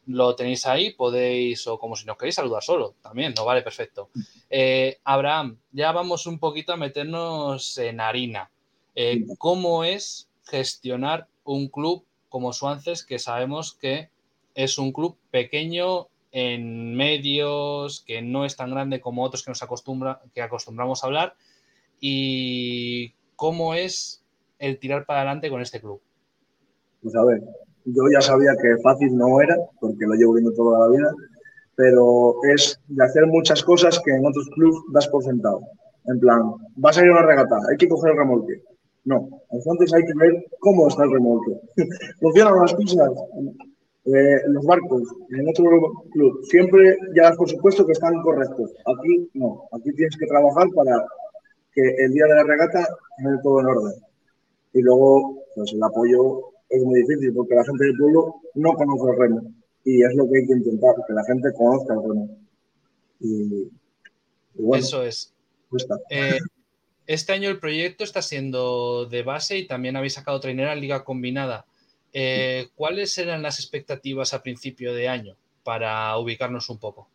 [0.08, 4.08] lo tenéis ahí, podéis, o como si nos queréis saludar solo, también, no vale, perfecto.
[4.48, 8.50] Eh, Abraham, ya vamos un poquito a meternos en harina.
[8.94, 14.10] Eh, ¿Cómo es gestionar un club como Suances, que sabemos que
[14.56, 19.62] es un club pequeño en medios, que no es tan grande como otros que nos
[19.62, 21.34] acostumbramos a hablar?
[22.00, 24.24] ¿Y cómo es
[24.58, 26.00] el tirar para adelante con este club?
[27.02, 27.42] Pues a ver,
[27.84, 31.14] yo ya sabía que fácil no era, porque lo llevo viendo toda la vida,
[31.76, 35.60] pero es de hacer muchas cosas que en otros clubes das por sentado.
[36.06, 38.62] En plan, vas a ir a una regata, hay que coger el remolque.
[39.04, 41.52] No, entonces hay que ver cómo está el remolque.
[42.20, 43.10] Funcionan las cosas.
[44.06, 48.72] Eh, los barcos en otro club siempre ya por supuesto que están correctos.
[48.84, 51.04] Aquí no, aquí tienes que trabajar para
[51.72, 53.94] que el día de la regata esté todo en orden.
[54.74, 59.10] Y luego, pues el apoyo es muy difícil porque la gente del pueblo no conoce
[59.10, 59.42] el remo
[59.84, 62.38] y es lo que hay que intentar, que la gente conozca el remo.
[63.20, 63.70] Y,
[64.76, 65.32] Eso es.
[66.10, 66.38] Eh,
[67.06, 71.04] este año el proyecto está siendo de base y también habéis sacado trainera en Liga
[71.04, 71.66] Combinada.
[72.12, 77.08] Eh, ¿cuáles eran las expectativas a principio de año para ubicarnos un poco?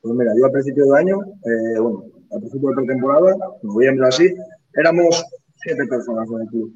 [0.00, 4.34] Pues mira, yo a principio de año, eh, bueno, al principio de pretemporada, noviembre así,
[4.74, 5.24] éramos
[5.56, 6.72] siete personas en el club.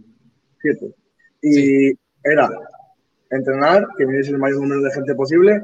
[0.61, 0.95] Siete.
[1.43, 1.91] Y
[2.25, 2.49] era
[3.31, 5.61] entrenar, que viniese el mayor número de gente posible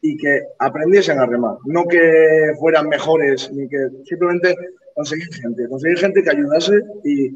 [0.00, 1.56] y que aprendiesen a remar.
[1.66, 4.54] No que fueran mejores, ni que simplemente
[4.94, 5.68] conseguir gente.
[5.68, 7.30] Conseguir gente que ayudase y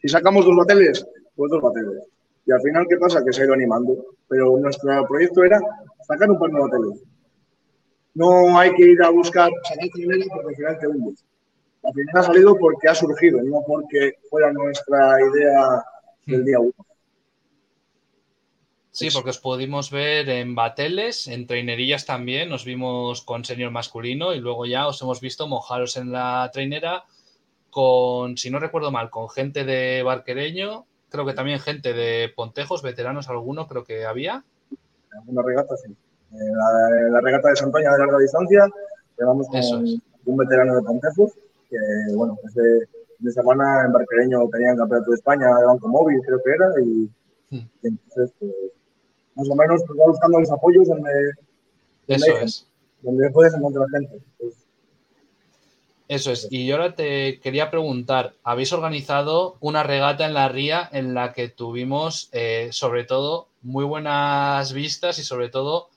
[0.00, 1.06] si sacamos dos bateles,
[1.36, 2.02] pues dos bateles.
[2.46, 3.24] Y al final, ¿qué pasa?
[3.24, 3.96] Que se ha ido animando.
[4.28, 5.60] Pero nuestro proyecto era
[6.06, 7.02] sacar un par de bateles.
[8.14, 9.88] No hay que ir a buscar sacar
[10.42, 11.14] porque al final.
[11.82, 15.84] Al final ha salido porque ha surgido, no porque fuera nuestra idea
[16.26, 16.72] del día uno.
[18.90, 24.32] Sí, porque os pudimos ver en bateles, en trainerillas también, nos vimos con señor masculino
[24.34, 27.04] y luego ya os hemos visto mojaros en la trainera
[27.70, 32.82] con, si no recuerdo mal, con gente de Barquereño, creo que también gente de Pontejos,
[32.82, 34.42] veteranos alguno creo que había.
[35.28, 35.94] Una regata, sí.
[36.32, 38.68] La, la regata de Santoña de larga distancia,
[39.16, 39.62] llevamos con
[40.24, 41.30] un veterano de Pontejos,
[41.70, 41.76] que
[42.16, 42.88] bueno, ese
[43.20, 47.08] de semana en Barquereño tenían campeonato de España de Banco Móvil, creo que era, y,
[47.50, 47.68] hmm.
[47.84, 48.52] entonces pues,
[49.36, 51.12] más o menos pues, va buscando los apoyos donde,
[52.08, 52.66] Eso es.
[53.02, 54.20] donde puedes encontrar gente.
[54.40, 54.63] Pues.
[56.06, 56.48] Eso es.
[56.50, 61.32] Y yo ahora te quería preguntar, habéis organizado una regata en la ría en la
[61.32, 65.88] que tuvimos, eh, sobre todo, muy buenas vistas y sobre todo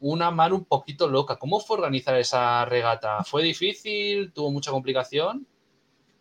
[0.00, 1.36] una mar un poquito loca.
[1.36, 3.24] ¿Cómo fue organizar esa regata?
[3.24, 4.32] ¿Fue difícil?
[4.32, 5.46] ¿Tuvo mucha complicación?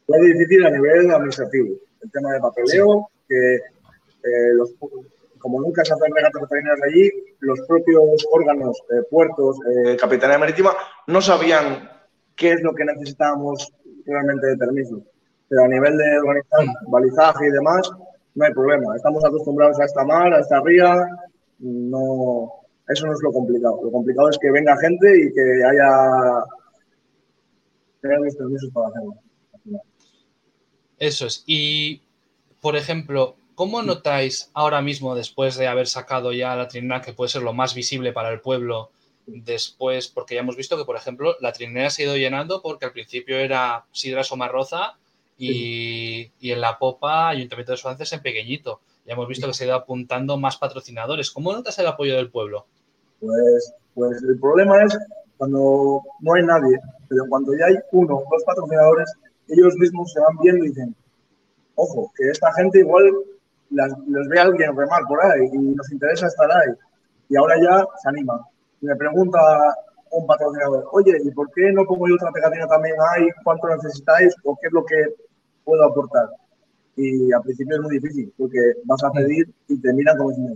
[0.06, 1.76] Fue difícil a nivel administrativo.
[2.02, 4.72] El tema de papeleo, que eh, los,
[5.38, 10.76] como nunca se hacen regatas veterinarias allí, los propios órganos, eh, puertos, eh, Capitanía Marítima,
[11.08, 11.97] no sabían
[12.38, 13.74] qué es lo que necesitábamos
[14.06, 15.02] realmente de permiso.
[15.50, 17.90] Pero a nivel de organizar balizaje y demás,
[18.36, 18.96] no hay problema.
[18.96, 20.96] Estamos acostumbrados a esta mar, a esta ría,
[21.60, 22.52] no,
[22.88, 23.80] eso no es lo complicado.
[23.84, 26.44] Lo complicado es que venga gente y que haya,
[28.02, 29.16] tengan los permisos para hacerlo.
[31.00, 31.44] Eso es.
[31.46, 32.02] Y,
[32.62, 37.30] por ejemplo, ¿cómo notáis ahora mismo, después de haber sacado ya la trinera, que puede
[37.30, 38.92] ser lo más visible para el pueblo,
[39.28, 42.86] después, porque ya hemos visto que, por ejemplo, la trinera se ha ido llenando porque
[42.86, 44.98] al principio era Sidra Somarroza
[45.38, 48.82] y, y en la popa Ayuntamiento de Suances en pequeñito.
[49.06, 51.32] Ya hemos visto que se ha ido apuntando más patrocinadores.
[51.32, 52.66] ¿Cómo notas el apoyo del pueblo?
[53.20, 54.98] Pues, pues el problema es
[55.38, 59.12] cuando no hay nadie, pero cuando ya hay uno o dos patrocinadores,
[59.48, 60.96] ellos mismos se van viendo y dicen,
[61.76, 63.14] ojo, que esta gente igual
[63.70, 66.74] les ve a alguien remar por ahí y nos interesa estar ahí.
[67.30, 68.46] Y ahora ya se anima.
[68.82, 69.40] Me pregunta
[70.12, 73.28] un patrocinador, oye, ¿y por qué no pongo yo otra pegatina también ahí?
[73.44, 74.34] ¿Cuánto necesitáis?
[74.44, 74.96] ¿O qué es lo que
[75.64, 76.30] puedo aportar?
[76.96, 80.56] Y al principio es muy difícil, porque vas a pedir y te miran como diciendo,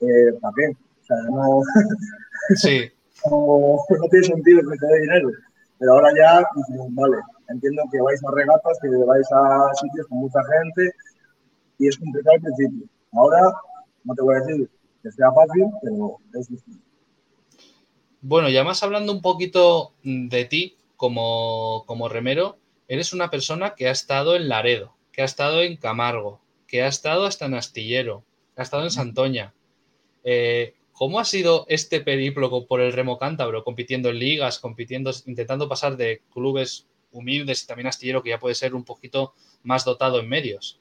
[0.00, 0.68] eh, ¿para qué?
[0.68, 1.62] O sea, no,
[2.56, 2.90] sí.
[3.30, 5.30] no, no, tiene sentido que te dé dinero.
[5.78, 6.44] Pero ahora ya,
[6.90, 10.92] vale, entiendo que vais a regatas, que vais a sitios con mucha gente
[11.78, 12.88] y es complicado al principio.
[13.12, 13.52] Ahora,
[14.04, 14.70] no te voy a decir
[15.02, 16.85] que sea fácil, pero es difícil.
[18.28, 22.58] Bueno, ya más hablando un poquito de ti como, como remero,
[22.88, 26.88] eres una persona que ha estado en Laredo, que ha estado en Camargo, que ha
[26.88, 29.54] estado hasta en Astillero, que ha estado en Santoña.
[30.24, 35.68] Eh, ¿Cómo ha sido este periplo por el remo cántabro, compitiendo en ligas, compitiendo, intentando
[35.68, 40.18] pasar de clubes humildes y también astillero que ya puede ser un poquito más dotado
[40.18, 40.80] en medios?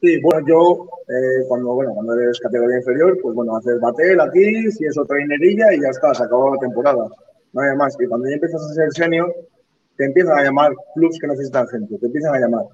[0.00, 4.70] Sí, bueno, yo eh, cuando, bueno, cuando eres categoría inferior, pues bueno, haces batel aquí,
[4.70, 7.08] si es otra inerilla y ya está, se acabó la temporada.
[7.52, 7.96] No hay más.
[7.98, 9.34] Y cuando ya empiezas a ser senior,
[9.96, 12.66] te empiezan a llamar clubs que necesitan gente, te empiezan a llamar.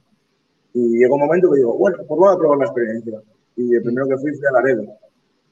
[0.74, 3.20] Y llegó un momento que digo, bueno, pues vamos a probar la experiencia.
[3.56, 4.84] Y el primero que fui fue a Laredo.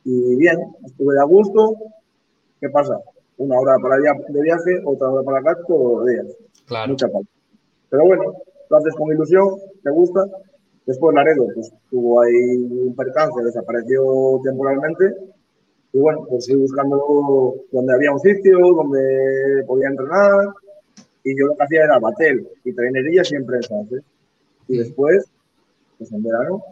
[0.05, 1.77] Y bien, estuve a gusto.
[2.61, 2.99] ¿Qué pasa?
[3.39, 6.27] Una hora para de viaje, otra hora para acá, todos los días.
[6.67, 6.91] Claro.
[6.91, 7.31] Mucha falta.
[7.89, 8.25] Pero bueno,
[8.69, 9.49] lo haces con ilusión,
[9.83, 10.27] te gusta
[10.87, 15.15] Después Laredo, pues tuvo ahí un percance, desapareció temporalmente.
[15.93, 20.49] Y bueno, pues fui buscando donde había un sitio, donde podía entrenar.
[21.25, 24.03] Y yo lo que hacía era batel y trainería siempre en ¿eh?
[24.69, 25.25] Y después,
[25.99, 26.63] pues en verano,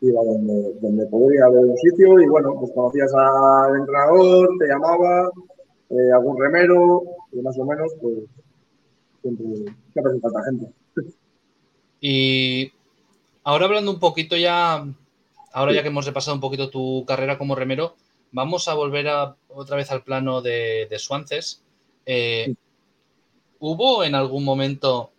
[0.00, 2.18] iba donde, donde podría haber un sitio.
[2.20, 5.30] Y bueno, pues conocías al entrenador, te llamaba,
[5.90, 8.14] eh, algún remero, y más o menos, pues
[9.20, 9.46] siempre,
[9.92, 10.66] siempre hace falta gente.
[12.00, 12.72] Y
[13.46, 14.84] Ahora hablando un poquito ya,
[15.52, 17.94] ahora ya que hemos repasado un poquito tu carrera como remero,
[18.32, 21.62] vamos a volver a, otra vez al plano de, de Suances.
[22.06, 22.56] Eh,
[23.60, 25.10] ¿Hubo en algún momento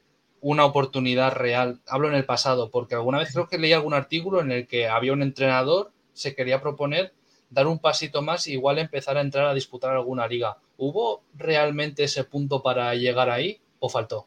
[0.42, 1.80] una oportunidad real?
[1.88, 4.90] Hablo en el pasado, porque alguna vez creo que leí algún artículo en el que
[4.90, 7.14] había un entrenador se quería proponer
[7.50, 10.58] dar un pasito más e igual empezar a entrar a disputar alguna liga.
[10.78, 14.26] ¿Hubo realmente ese punto para llegar ahí o faltó?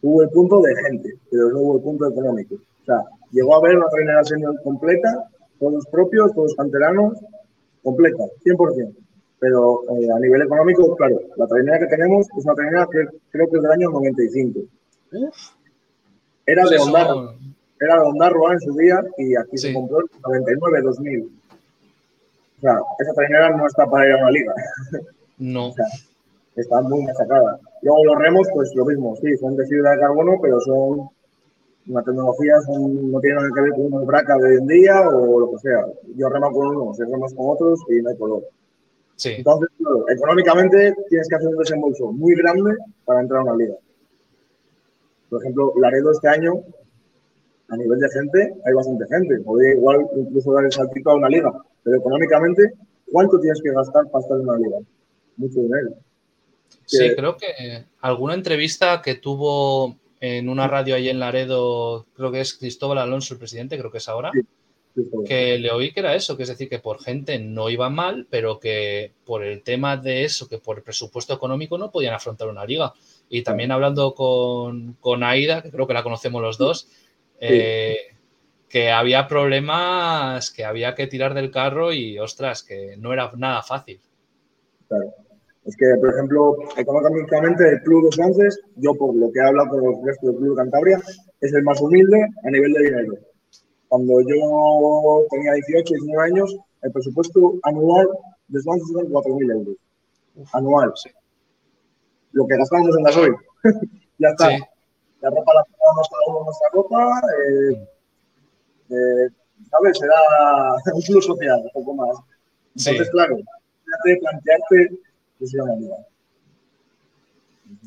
[0.00, 2.56] Hubo el punto de gente, pero no hubo el punto económico.
[2.82, 5.28] O sea, llegó a haber una trainera senior completa,
[5.58, 7.18] todos propios, todos canteranos,
[7.82, 8.94] completa, 100%.
[9.38, 13.48] Pero eh, a nivel económico, claro, la trainera que tenemos es una trainera que creo
[13.48, 14.60] que es del año 95.
[16.46, 17.34] Era de pues Ondarroa.
[17.80, 21.26] Era de Ondarroa en su día y aquí se compró en 99-2000.
[21.26, 24.54] O sea, esa trainera no está para ir a una liga.
[25.38, 25.68] No.
[25.70, 25.86] o sea,
[26.56, 27.58] está muy machacada.
[27.82, 31.10] Luego los remos, pues lo mismo, sí, son de fibra de carbono, pero son
[31.86, 35.40] una tecnología, no tiene nada que ver con una braca de hoy en día o
[35.40, 35.84] lo que sea.
[36.16, 38.44] Yo remo con unos, remas con otros y no hay color.
[39.16, 39.34] Sí.
[39.38, 39.68] Entonces,
[40.08, 43.74] económicamente tienes que hacer un desembolso muy grande para entrar a una liga.
[45.28, 46.62] Por ejemplo, Laredo este año,
[47.68, 49.40] a nivel de gente, hay bastante gente.
[49.40, 51.52] Podría igual incluso dar el saltito a una liga.
[51.82, 52.72] Pero económicamente,
[53.10, 54.78] ¿cuánto tienes que gastar para estar en una liga?
[55.36, 55.90] Mucho dinero.
[56.84, 62.40] Sí, creo que alguna entrevista que tuvo en una radio ahí en Laredo, creo que
[62.40, 64.30] es Cristóbal Alonso, el presidente, creo que es ahora,
[65.26, 68.28] que le oí que era eso, que es decir, que por gente no iba mal,
[68.30, 72.46] pero que por el tema de eso, que por el presupuesto económico no podían afrontar
[72.46, 72.92] una liga.
[73.28, 76.88] Y también hablando con, con Aida, que creo que la conocemos los dos,
[77.40, 78.14] eh,
[78.68, 83.64] que había problemas, que había que tirar del carro y, ostras, que no era nada
[83.64, 83.98] fácil.
[84.86, 85.21] Claro.
[85.64, 89.68] Es que, por ejemplo, económicamente el club de Sánchez, yo por lo que he hablado
[89.68, 91.00] con el resto del club de Cantabria,
[91.40, 93.14] es el más humilde a nivel de dinero.
[93.88, 98.08] Cuando yo tenía 18, 19 años, el presupuesto anual
[98.48, 99.76] de Sánchez era 4.000 euros.
[100.52, 100.92] Anual.
[100.96, 101.10] Sí
[102.32, 103.34] lo que gastamos en gasoil.
[104.18, 104.48] ya está.
[105.20, 107.22] La ropa la pagamos cada uno nuestra ropa.
[107.38, 107.88] Eh,
[108.90, 109.28] eh,
[109.70, 109.98] ¿Sabes?
[109.98, 112.16] Será un plus social, un poco más.
[112.76, 113.36] Entonces, claro,
[114.04, 114.98] de plantearte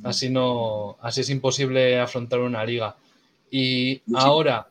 [0.03, 2.95] Así no, así es imposible afrontar una liga.
[3.49, 4.67] Y ahora,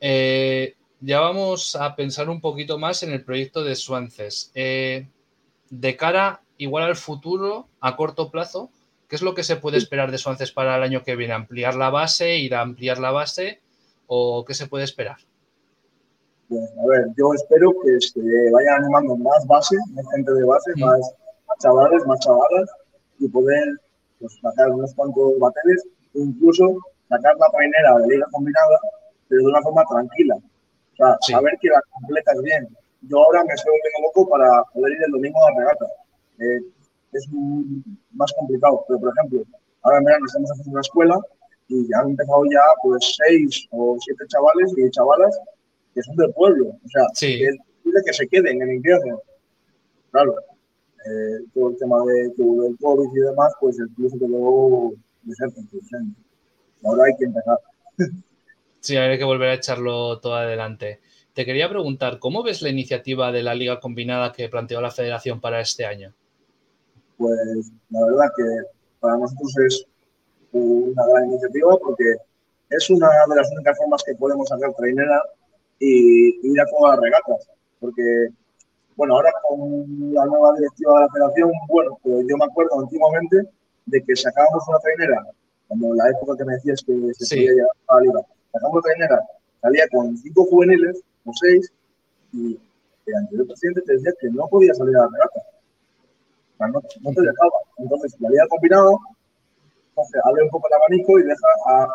[0.00, 4.50] eh, ya vamos a pensar un poquito más en el proyecto de Suances.
[4.54, 8.70] de cara igual al futuro, a corto plazo,
[9.08, 11.34] ¿qué es lo que se puede esperar de Suances para el año que viene?
[11.34, 13.60] ¿Ampliar la base, ir a ampliar la base
[14.06, 15.18] o qué se puede esperar?
[16.48, 20.72] Pues, a ver, yo espero que se vaya animando más base, más gente de base,
[20.76, 20.84] mm.
[20.84, 21.14] más,
[21.58, 22.70] chavales, más chavalas
[23.18, 23.64] y poder
[24.18, 25.84] pues, sacar unos cuantos bateles
[26.14, 26.78] e incluso
[27.08, 28.78] sacar la trainera de liga combinada,
[29.28, 30.36] pero de una forma tranquila.
[30.36, 32.68] O sea, saber que la completas bien.
[33.02, 35.86] Yo ahora me estoy volviendo loco para poder ir el domingo a la regata
[36.38, 36.60] eh,
[37.12, 37.28] es
[38.12, 38.84] más complicado.
[38.88, 39.42] Pero, por ejemplo,
[39.82, 41.20] ahora en verano estamos haciendo una escuela
[41.68, 45.38] y ya han empezado ya pues seis o siete chavales y chavalas
[45.94, 46.68] que son del pueblo.
[46.68, 47.56] O sea, que es
[48.04, 49.20] que se queden en invierno.
[50.10, 50.34] Claro,
[51.06, 55.50] eh, todo el tema de, del COVID y demás, pues incluso que luego de ser
[55.50, 56.20] presente.
[56.84, 57.58] Ahora hay que empezar.
[58.80, 61.00] Sí, hay que volver a echarlo todo adelante.
[61.32, 65.40] Te quería preguntar, ¿cómo ves la iniciativa de la Liga Combinada que planteó la Federación
[65.40, 66.14] para este año?
[67.16, 68.44] pues la verdad que
[69.00, 69.86] para nosotros es
[70.52, 72.16] una gran iniciativa porque
[72.70, 75.22] es una de las únicas formas que podemos hacer trainera
[75.84, 77.48] y ir a todas las regatas.
[77.80, 78.28] Porque,
[78.96, 83.42] bueno, ahora con la nueva directiva de la federación, bueno, pues yo me acuerdo antiguamente
[83.86, 85.26] de que sacábamos una trainera,
[85.70, 87.40] en la época que me decías que se sí.
[87.40, 88.20] llegar a la liga,
[88.52, 89.22] sacábamos una trainera,
[89.60, 91.72] salía con cinco juveniles o seis
[92.32, 92.58] y
[93.06, 95.40] el anterior presidente te decía que no podía salir a la regata
[96.58, 97.58] no, te dejaba.
[97.78, 98.98] Entonces, la vida combinado,
[99.90, 101.86] entonces abre un poco el abanico y deja a,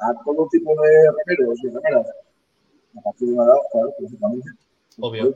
[0.00, 2.06] a, todo tipo de remeros y remeras,
[2.96, 4.50] a partir de una edad, claro, lógicamente,
[4.98, 5.34] Obvio.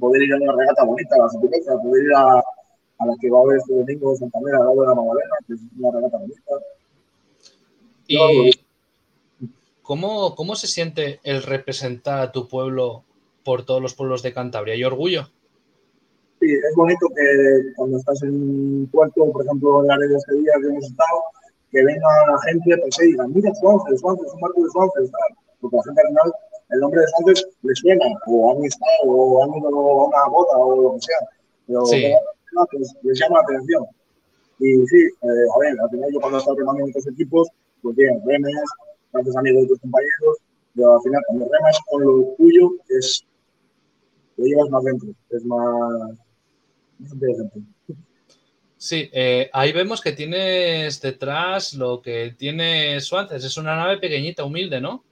[0.00, 3.30] Poder, ir a una regata bonita, a la Sutureza, poder ir a, a la que
[3.30, 5.90] va a haber este domingo en Santander, a la de la Magdalena, que es una
[5.90, 6.52] regata bonita.
[8.06, 8.50] ¿Y
[9.82, 13.04] cómo, cómo se siente el representar a tu pueblo
[13.44, 14.74] por todos los pueblos de Cantabria?
[14.74, 15.28] ¿Y orgullo?
[16.40, 20.34] Sí, es bonito que cuando estás en Puerto, por ejemplo, en la red de este
[20.36, 21.22] día que hemos estado,
[21.70, 25.10] que venga la gente pues, y digan, mira Suárez, Suárez, un marco de Suárez,
[25.60, 26.32] porque la gente al final,
[26.72, 30.56] el nombre de Suárez le suena, o han estado, o han ido a una boda,
[30.58, 31.28] o lo que sea,
[31.66, 32.04] pero sí.
[32.70, 33.86] pues, les llama la atención.
[34.58, 37.48] Y sí, eh, a ver, al final yo cuando he estado remando en estos equipos,
[37.82, 38.54] pues bien, remes,
[39.12, 40.38] grandes amigos de tus compañeros,
[40.74, 43.24] pero al final cuando remas con lo tuyo, es,
[44.36, 46.18] lo llevas más dentro, es más
[48.76, 53.44] Sí, eh, ahí vemos que tienes detrás lo que tiene Suárez.
[53.44, 55.04] Es una nave pequeñita, humilde, ¿no?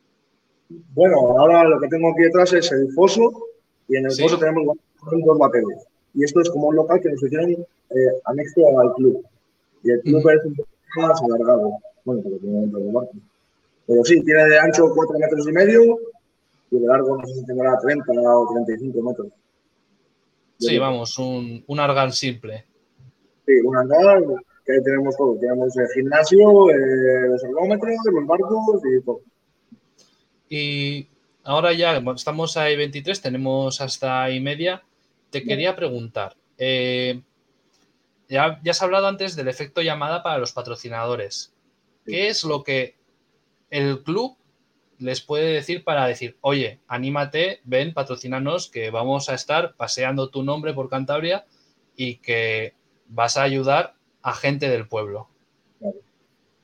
[0.94, 3.30] Bueno, ahora lo que tengo aquí detrás es el foso
[3.88, 4.76] y en el foso tenemos
[5.24, 5.84] dos baterías.
[6.14, 9.24] Y esto es como un local que nos hicieron eh, anexo al club.
[9.82, 11.72] Y el club es un poco más alargado.
[12.04, 13.12] Bueno, porque tiene dentro del barco.
[13.86, 15.98] Pero sí, tiene de ancho 4 metros y medio
[16.70, 19.28] y de largo no sé si tendrá 30 o 35 metros.
[20.58, 22.66] Sí, vamos, un, un argan simple.
[23.46, 24.22] Sí, un hangar
[24.64, 25.36] que ahí tenemos todo.
[25.40, 29.20] Tenemos el gimnasio, eh, los ergómetros, los barcos y todo.
[30.51, 31.09] Y
[31.44, 34.82] ahora ya estamos a 23, tenemos hasta y media.
[35.30, 37.22] Te quería preguntar, eh,
[38.28, 41.55] ya, ya has hablado antes del efecto llamada para los patrocinadores.
[42.05, 42.96] ¿Qué es lo que
[43.70, 44.36] el club
[44.98, 50.42] les puede decir para decir, oye, anímate, ven, patrocínanos, que vamos a estar paseando tu
[50.42, 51.46] nombre por Cantabria
[51.94, 52.74] y que
[53.07, 55.28] vas a ayudar a gente del pueblo.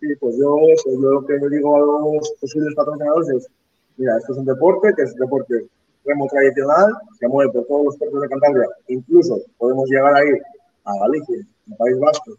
[0.00, 3.50] Sí, pues yo, yo lo que digo a los posibles patrocinadores es,
[3.96, 5.66] mira, esto es un deporte que es un deporte
[6.04, 10.40] remo tradicional, se mueve por todos los puertos de Cantabria, incluso podemos llegar a ir
[10.84, 12.32] a Galicia, al País Vasco,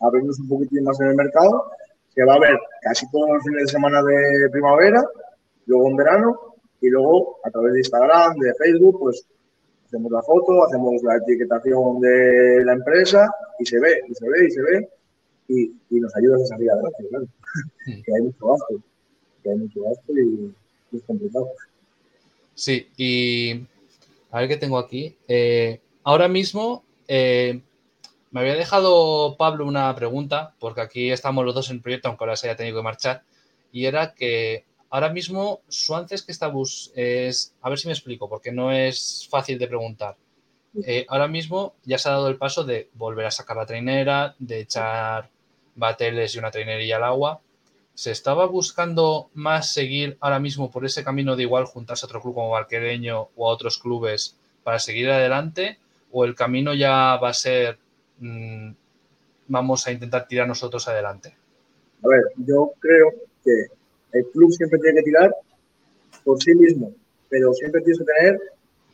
[0.00, 1.70] a abrirnos un poquitín más en el mercado,
[2.14, 5.04] que va a haber casi todos los fines de semana de primavera,
[5.66, 6.40] luego en verano,
[6.80, 9.26] y luego a través de Instagram, de Facebook, pues
[9.86, 14.46] hacemos la foto, hacemos la etiquetación de la empresa y se ve, y se ve,
[14.46, 14.88] y se ve,
[15.48, 17.26] y, y nos ayuda a salir adelante, claro.
[18.04, 18.74] que hay mucho gasto,
[19.46, 20.52] que hay mucho gasto y,
[20.96, 21.48] es complicado.
[22.54, 23.66] Sí, y
[24.30, 25.14] a ver qué tengo aquí.
[25.28, 27.60] Eh, ahora mismo, eh,
[28.30, 32.36] me había dejado Pablo una pregunta, porque aquí estamos los dos en proyecto, aunque ahora
[32.36, 33.22] se haya tenido que marchar,
[33.72, 38.28] y era que ahora mismo Suances que está bus es, a ver si me explico,
[38.28, 40.16] porque no es fácil de preguntar.
[40.84, 44.34] Eh, ahora mismo ya se ha dado el paso de volver a sacar la trainera,
[44.38, 45.30] de echar
[45.74, 47.40] bateles y una trainería al agua.
[47.96, 52.20] ¿Se estaba buscando más seguir ahora mismo por ese camino de igual juntarse a otro
[52.20, 55.78] club como Barquereño o a otros clubes para seguir adelante?
[56.12, 57.78] ¿O el camino ya va a ser
[58.18, 58.70] mmm,
[59.48, 61.34] vamos a intentar tirar nosotros adelante?
[62.04, 63.64] A ver, yo creo que
[64.12, 65.34] el club siempre tiene que tirar
[66.22, 66.92] por sí mismo,
[67.30, 68.38] pero siempre tienes que tener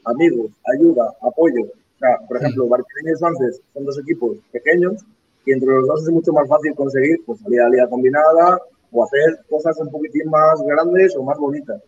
[0.05, 1.65] amigos, ayuda, apoyo.
[1.65, 5.03] O sea, por ejemplo, Barquereño y Sánchez son dos equipos pequeños
[5.45, 8.63] y entre los dos es mucho más fácil conseguir pues, salir a la liga combinada
[8.93, 11.83] o hacer cosas un poquitín más grandes o más bonitas.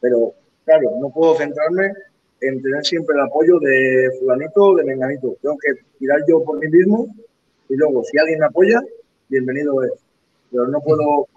[0.00, 0.34] Pero,
[0.64, 1.92] claro, no puedo centrarme
[2.40, 5.36] en tener siempre el apoyo de fulanito o de menganito.
[5.40, 7.06] Tengo que tirar yo por mí mismo
[7.68, 8.80] y luego, si alguien me apoya,
[9.28, 9.92] bienvenido es.
[10.50, 11.28] Pero no puedo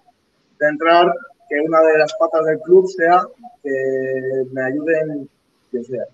[0.58, 1.14] centrar
[1.50, 3.22] que una de las patas del club sea
[3.62, 5.30] que me ayuden
[5.70, 6.06] quien sea.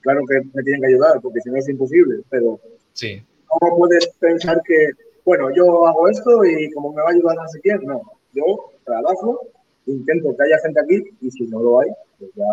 [0.00, 2.58] Claro que me tienen que ayudar, porque si no es imposible, pero
[2.94, 3.22] sí.
[3.46, 4.90] ¿cómo puedes pensar que,
[5.24, 7.80] bueno, yo hago esto y como me va a ayudar no sé quién?
[7.82, 8.00] No,
[8.34, 9.40] yo trabajo,
[9.86, 12.44] intento que haya gente aquí y si no lo hay, pues ya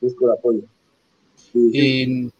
[0.00, 0.62] busco el apoyo.
[1.54, 2.30] Y,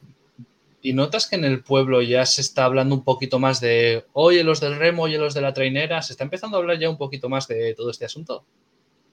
[0.82, 4.44] y, notas que en el pueblo ya se está hablando un poquito más de, oye,
[4.44, 6.98] los del remo, oye, los de la trainera, ¿se está empezando a hablar ya un
[6.98, 8.44] poquito más de todo este asunto?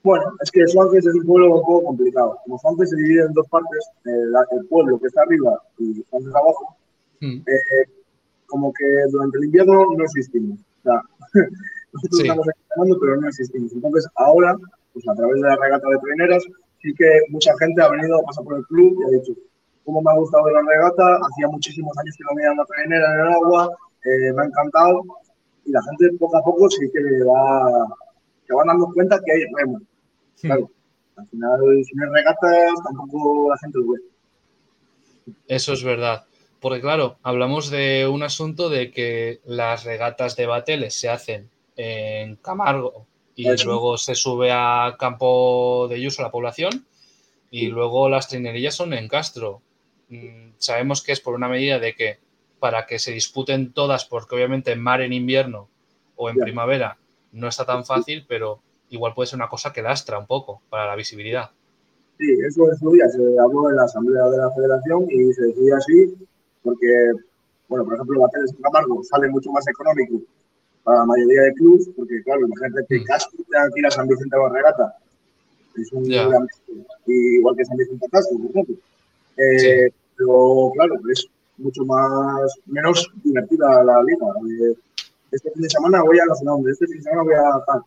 [0.04, 2.40] Bueno, es que Suárez es un pueblo un poco complicado.
[2.44, 6.30] Como Suárez se divide en dos partes, el, el pueblo que está arriba y Suárez
[6.30, 6.78] abajo,
[7.20, 7.38] hmm.
[7.40, 7.90] eh,
[8.46, 10.60] como que durante el invierno no existimos.
[10.60, 11.02] O sea,
[11.94, 12.24] nosotros sí.
[12.24, 13.72] estamos entrenando, pero no existimos.
[13.74, 14.56] Entonces, ahora,
[14.94, 16.44] pues a través de la regata de traineras,
[16.82, 19.34] sí que mucha gente ha venido a pasar por el club y ha dicho,
[19.88, 23.20] cómo me ha gustado la regata, hacía muchísimos años que no veía una trainera en
[23.22, 23.70] el agua,
[24.04, 25.02] eh, me ha encantado
[25.66, 27.88] y la gente poco a poco sí que va,
[28.46, 29.80] se van dando cuenta que hay remo.
[30.36, 30.48] Sí.
[30.48, 30.70] Claro,
[31.16, 34.00] al final si no hay regatas tampoco la gente lo ve.
[35.48, 36.26] Eso es verdad.
[36.60, 42.36] Porque claro, hablamos de un asunto de que las regatas de bateles se hacen en
[42.38, 43.06] Camargo
[43.38, 46.88] y luego se sube a Campo de Yuso, la población,
[47.52, 47.68] y sí.
[47.68, 49.62] luego las trinerillas son en Castro.
[50.10, 52.18] Mm, sabemos que es por una medida de que
[52.60, 55.70] para que se disputen todas, porque obviamente en mar en invierno
[56.16, 56.98] o en primavera
[57.32, 58.60] no está tan fácil, pero
[58.90, 61.52] igual puede ser una cosa que lastra un poco para la visibilidad.
[62.18, 65.44] Sí, eso en su día se habló en la asamblea de la federación y se
[65.44, 66.16] decía así
[66.64, 67.12] porque,
[67.68, 70.24] bueno, por ejemplo, Bateles en Camargo sale mucho más económico
[70.88, 74.08] para la mayoría de clubes, porque claro, imagínate que Castro tenga que ir a San
[74.08, 74.96] Vicente a Barregata,
[75.76, 76.30] es un yeah.
[76.30, 76.48] gran,
[77.06, 78.76] igual que San Vicente a Castro, por ejemplo.
[79.36, 79.96] Eh, sí.
[80.16, 81.28] Pero claro, es
[81.58, 84.28] mucho más, menos divertida la liga.
[84.50, 84.76] Eh,
[85.34, 87.82] este fin de semana voy a sé dónde, este fin de semana voy a tal.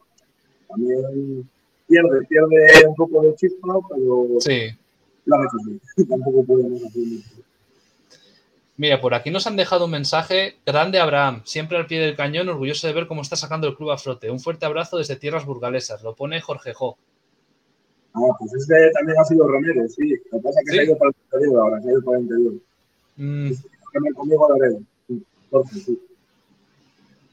[0.68, 1.48] También
[1.88, 4.76] pierde, pierde un poco de chispa, pero sí.
[5.24, 6.06] lo hecho.
[6.06, 7.49] Tampoco podemos hacer mucho.
[8.80, 10.56] Mira, por aquí nos han dejado un mensaje.
[10.64, 13.90] Grande Abraham, siempre al pie del cañón, orgulloso de ver cómo está sacando el club
[13.90, 14.30] a flote.
[14.30, 16.02] Un fuerte abrazo desde tierras burgalesas.
[16.02, 16.96] Lo pone Jorge Jo.
[18.14, 20.14] Ah, pues este también ha sido Romero, sí.
[20.32, 22.02] Lo que pasa es que se ha ido para el interior ahora, se ha ido
[22.02, 22.52] para el interior.
[23.16, 23.50] Mm,
[24.14, 24.80] Conmigo Laredo.
[25.06, 26.00] Sí,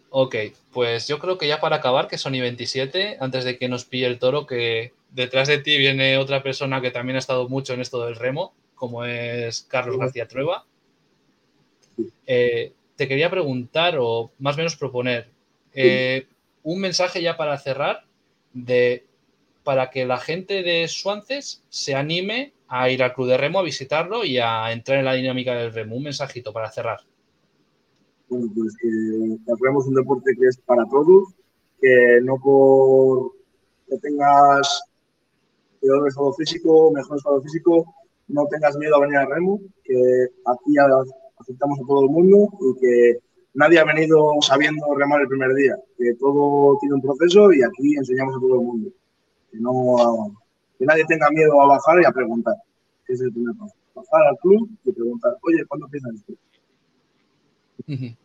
[0.10, 0.36] ok,
[0.74, 4.08] pues yo creo que ya para acabar, que Sony 27, antes de que nos pille
[4.08, 7.80] el toro, que detrás de ti viene otra persona que también ha estado mucho en
[7.80, 10.66] esto del remo, como es Carlos García Trueba.
[12.26, 15.30] Eh, te quería preguntar, o más o menos proponer,
[15.74, 16.28] eh,
[16.64, 18.04] un mensaje ya para cerrar
[18.54, 19.06] de
[19.64, 23.64] para que la gente de Suances se anime a ir al club de remo, a
[23.64, 25.96] visitarlo y a entrar en la dinámica del remo.
[25.98, 27.00] Un mensajito para cerrar.
[28.30, 31.34] Bueno, pues que el remo es un deporte que es para todos,
[31.82, 33.34] que no por
[33.90, 34.84] que tengas
[35.82, 37.94] peor estado físico, mejor estado físico,
[38.30, 42.50] no tengas miedo a venir al remo, que aquí a- aceptamos a todo el mundo
[42.62, 43.18] y que
[43.54, 47.96] nadie ha venido sabiendo remar el primer día, que todo tiene un proceso y aquí
[47.96, 48.90] enseñamos a todo el mundo.
[49.52, 50.36] Que, no,
[50.78, 52.56] que nadie tenga miedo a bajar y a preguntar,
[53.08, 53.76] es el primer paso.
[53.96, 56.34] Bajar al club y preguntar, oye, ¿cuándo empieza esto?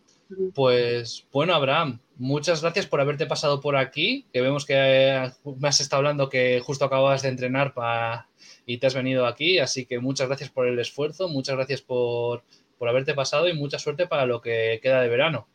[0.55, 5.69] Pues bueno, Abraham, muchas gracias por haberte pasado por aquí, que vemos que eh, me
[5.69, 8.29] has estado hablando que justo acabas de entrenar pa-
[8.65, 12.45] y te has venido aquí, así que muchas gracias por el esfuerzo, muchas gracias por,
[12.83, 15.47] por haberte pasado y mucha suerte para lo que queda de verano.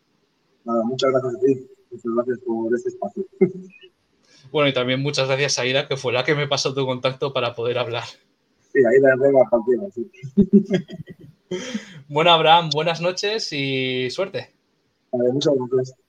[0.64, 3.26] Nada, muchas gracias a ti, muchas gracias por este espacio.
[4.50, 7.34] Bueno, y también muchas gracias a Ira, que fue la que me pasó tu contacto
[7.34, 8.06] para poder hablar.
[8.72, 10.10] Sí, ahí de arriba a cualquiera, sí.
[12.08, 14.54] Bueno, Abraham, buenas noches y suerte.
[15.12, 16.00] Vale, muchas gracias.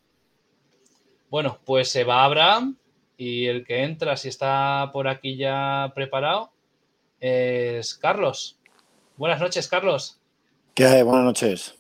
[1.31, 2.77] Bueno, pues se va Abraham
[3.17, 6.53] y el que entra, si está por aquí ya preparado,
[7.19, 8.57] es Carlos.
[9.17, 10.18] Buenas noches, Carlos.
[10.79, 11.03] ¿Qué hay?
[11.03, 11.75] Buenas noches.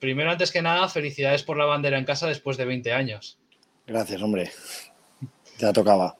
[0.00, 3.38] Primero, antes que nada, felicidades por la bandera en casa después de 20 años.
[3.86, 4.50] Gracias, hombre.
[5.60, 6.16] Ya tocaba.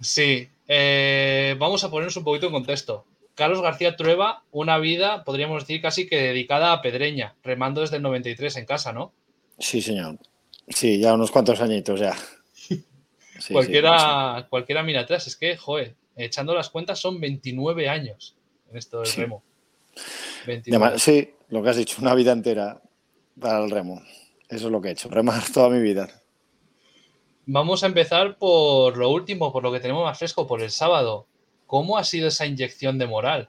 [0.00, 3.04] Sí, eh, vamos a ponernos un poquito en contexto.
[3.36, 8.02] Carlos García Trueba, una vida, podríamos decir, casi que dedicada a Pedreña, remando desde el
[8.02, 9.12] 93 en casa, ¿no?
[9.60, 10.18] Sí, señor.
[10.68, 12.16] Sí, ya unos cuantos añitos ya.
[13.38, 18.34] Sí, sí, cualquiera, cualquiera mira atrás, es que, joder, echando las cuentas son 29 años
[18.68, 19.20] en esto del Sí.
[19.20, 19.44] remo.
[19.94, 20.02] sí.
[20.46, 20.84] 29.
[20.86, 22.80] Además, sí, lo que has dicho, una vida entera
[23.40, 24.02] para el remo.
[24.48, 26.08] Eso es lo que he hecho, remar toda mi vida.
[27.46, 31.26] Vamos a empezar por lo último, por lo que tenemos más fresco, por el sábado.
[31.66, 33.48] ¿Cómo ha sido esa inyección de moral?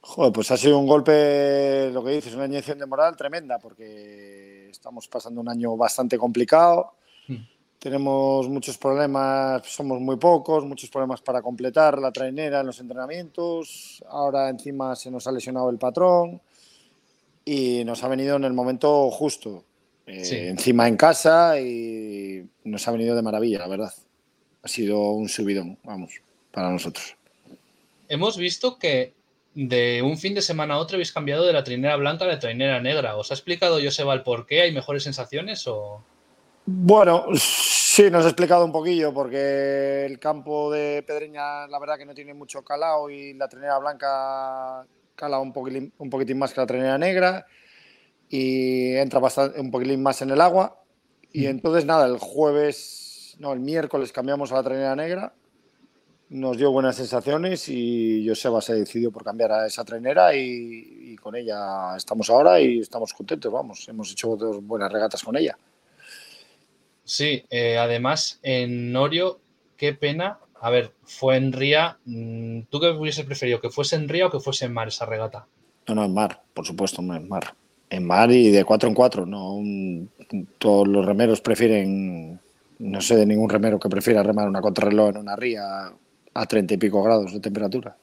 [0.00, 4.68] Joder, pues ha sido un golpe, lo que dices, una inyección de moral tremenda, porque
[4.70, 6.94] estamos pasando un año bastante complicado.
[7.28, 7.44] Hmm.
[7.78, 14.02] Tenemos muchos problemas, somos muy pocos, muchos problemas para completar la trainera en los entrenamientos.
[14.08, 16.40] Ahora encima se nos ha lesionado el patrón
[17.48, 19.64] y nos ha venido en el momento justo.
[20.06, 20.36] Eh, Sí.
[20.36, 23.92] Encima en casa y nos ha venido de maravilla, la verdad.
[24.62, 26.12] Ha sido un subidón, vamos,
[26.50, 27.16] para nosotros.
[28.08, 29.12] Hemos visto que
[29.54, 32.38] de un fin de semana a otro habéis cambiado de la trinera blanca a la
[32.38, 33.16] trinera negra.
[33.16, 34.62] ¿Os ha explicado Joseba el por qué?
[34.62, 36.02] ¿Hay mejores sensaciones o...?
[36.66, 42.04] Bueno, sí, nos ha explicado un poquillo, porque el campo de Pedreña, la verdad que
[42.04, 44.86] no tiene mucho calado y la trenera blanca
[45.18, 47.46] cala un poquitín, un poquitín más que la trenera negra
[48.28, 50.80] y entra bastante, un poquitín más en el agua.
[51.32, 55.34] Y entonces, nada, el jueves, no, el miércoles cambiamos a la trenera negra,
[56.30, 61.16] nos dio buenas sensaciones y Joseba se decidió por cambiar a esa trenera y, y
[61.16, 65.58] con ella estamos ahora y estamos contentos, vamos, hemos hecho dos buenas regatas con ella.
[67.08, 69.40] Sí, eh, además en Norio,
[69.78, 70.38] qué pena.
[70.60, 71.98] A ver, fue en Ría.
[72.04, 73.60] mm, ¿Tú qué hubiese preferido?
[73.60, 75.46] ¿Que fuese en Ría o que fuese en mar esa regata?
[75.86, 77.54] No, no, en mar, por supuesto, no, en mar.
[77.90, 79.54] En mar y de cuatro en cuatro, no.
[79.54, 80.10] un-
[80.58, 82.38] todos los remeros prefieren,
[82.80, 85.92] no sé de ningún remero que prefiera remar una contrarreloj en una ría
[86.34, 87.96] a treinta y pico grados de temperatura.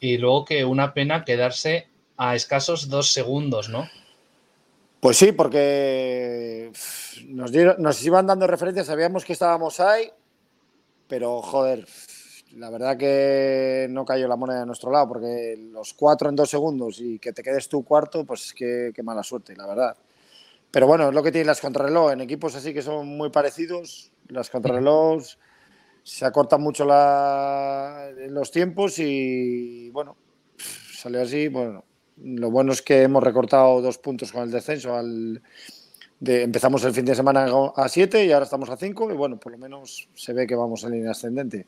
[0.00, 3.88] Y luego que una pena quedarse a escasos dos segundos, ¿no?
[5.00, 6.72] Pues sí, porque
[7.28, 10.10] nos, dieron, nos iban dando referencias, sabíamos que estábamos ahí,
[11.12, 11.86] pero joder,
[12.56, 16.48] la verdad que no cayó la moneda de nuestro lado, porque los cuatro en dos
[16.48, 19.94] segundos y que te quedes tú cuarto, pues es que mala suerte, la verdad.
[20.70, 24.10] Pero bueno, es lo que tienen las contrarreloj, en equipos así que son muy parecidos,
[24.28, 25.36] las contrarrelojes
[26.02, 30.16] se acortan mucho la- los tiempos y bueno,
[30.96, 31.84] salió así, bueno,
[32.16, 34.94] lo bueno es que hemos recortado dos puntos con el descenso.
[34.96, 35.42] Al,
[36.22, 39.40] de, empezamos el fin de semana a 7 y ahora estamos a 5 y bueno,
[39.40, 41.66] por lo menos se ve que vamos en línea ascendente.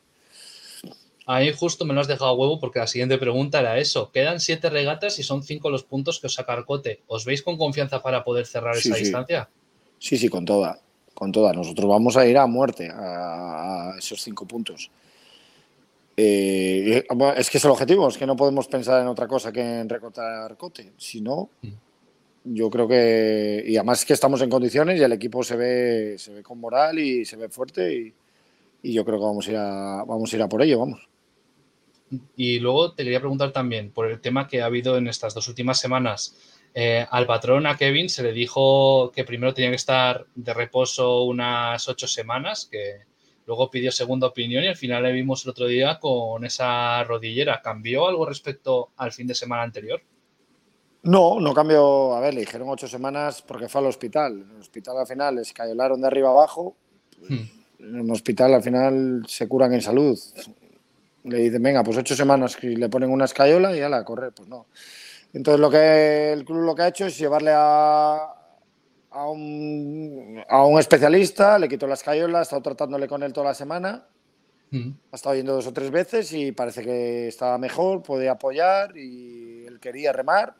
[1.25, 4.11] Ahí justo me lo has dejado a huevo porque la siguiente pregunta era eso.
[4.11, 7.01] Quedan siete regatas y son cinco los puntos que os saca Arcote.
[7.07, 9.03] ¿Os veis con confianza para poder cerrar Sí, esa sí.
[9.03, 9.49] distancia?
[9.97, 10.79] Sí, sí, con toda.
[11.15, 11.55] con todas.
[11.55, 14.91] Nosotros vamos a ir a muerte a, esos cinco puntos.
[16.15, 17.03] Eh,
[17.35, 19.89] es que es el objetivo, es que no podemos pensar en otra cosa que en
[19.89, 20.93] recortar cote.
[20.97, 21.69] Si no, mm.
[22.45, 23.63] Yo creo que.
[23.65, 26.97] Y además que estamos en condiciones y el equipo se ve, se ve con moral
[26.99, 28.13] y se ve fuerte y,
[28.83, 31.09] y yo creo que vamos a ir a, vamos a ir a por ello, vamos.
[32.35, 35.47] Y luego te quería preguntar también por el tema que ha habido en estas dos
[35.47, 36.35] últimas semanas.
[36.73, 41.23] Eh, al patrón, a Kevin, se le dijo que primero tenía que estar de reposo
[41.23, 43.05] unas ocho semanas, que
[43.47, 47.61] luego pidió segunda opinión y al final le vimos el otro día con esa rodillera.
[47.63, 50.01] ¿Cambió algo respecto al fin de semana anterior?
[51.05, 52.13] No, no cambió.
[52.15, 54.33] A ver, le dijeron ocho semanas porque fue al hospital.
[54.33, 56.75] En el hospital al final les escayolaron de arriba abajo.
[57.27, 57.39] Hmm.
[57.79, 60.19] En el hospital al final se curan en salud
[61.25, 64.31] le dicen, venga, pues ocho semanas y le ponen una escayola y ya la correr,
[64.31, 64.67] pues no.
[65.33, 68.31] Entonces lo que el club lo que ha hecho es llevarle a,
[69.09, 73.47] a, un, a un especialista, le quitó la escayola, ha estado tratándole con él toda
[73.47, 74.05] la semana,
[74.69, 74.89] mm.
[75.11, 79.65] ha estado yendo dos o tres veces y parece que estaba mejor, podía apoyar y
[79.65, 80.55] él quería remar.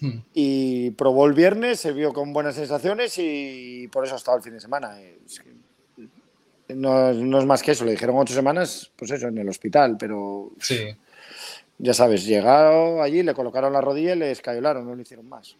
[0.00, 0.18] Mm.
[0.34, 4.42] Y probó el viernes, se vio con buenas sensaciones y por eso ha estado el
[4.42, 5.00] fin de semana.
[5.00, 5.56] Es que
[6.74, 10.50] no, es más que eso, le dijeron ocho semanas, pues eso, en el hospital, pero
[10.60, 10.88] sí.
[11.78, 15.56] ya sabes, llegaron allí, le colocaron la rodilla y le escayolaron, no le hicieron más.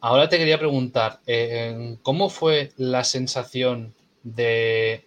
[0.00, 5.06] Ahora te quería preguntar, eh, ¿cómo fue la sensación de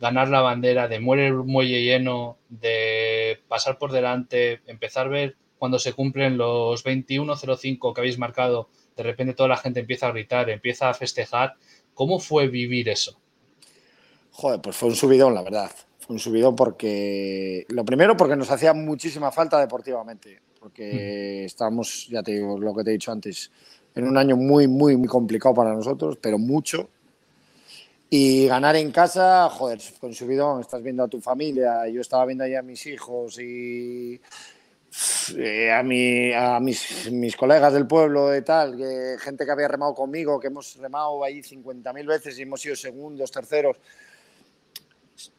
[0.00, 5.36] ganar la bandera, de muere el muelle lleno, de pasar por delante, empezar a ver
[5.58, 10.12] cuando se cumplen los 21.05 que habéis marcado, de repente toda la gente empieza a
[10.12, 11.54] gritar, empieza a festejar?
[11.94, 13.18] ¿Cómo fue vivir eso?
[14.32, 15.70] Joder, pues fue un subidón, la verdad.
[15.98, 17.66] Fue un subidón porque.
[17.70, 20.40] Lo primero, porque nos hacía muchísima falta deportivamente.
[20.60, 23.50] Porque estábamos, ya te digo, lo que te he dicho antes,
[23.94, 26.88] en un año muy, muy, muy complicado para nosotros, pero mucho.
[28.10, 30.60] Y ganar en casa, joder, fue un subidón.
[30.60, 31.86] Estás viendo a tu familia.
[31.88, 34.20] Yo estaba viendo ahí a mis hijos y.
[35.36, 39.68] Eh, a, mi, a mis, mis, colegas del pueblo y tal, que, gente que había
[39.68, 43.76] remado conmigo, que hemos remado ahí 50.000 veces y hemos sido segundos, terceros.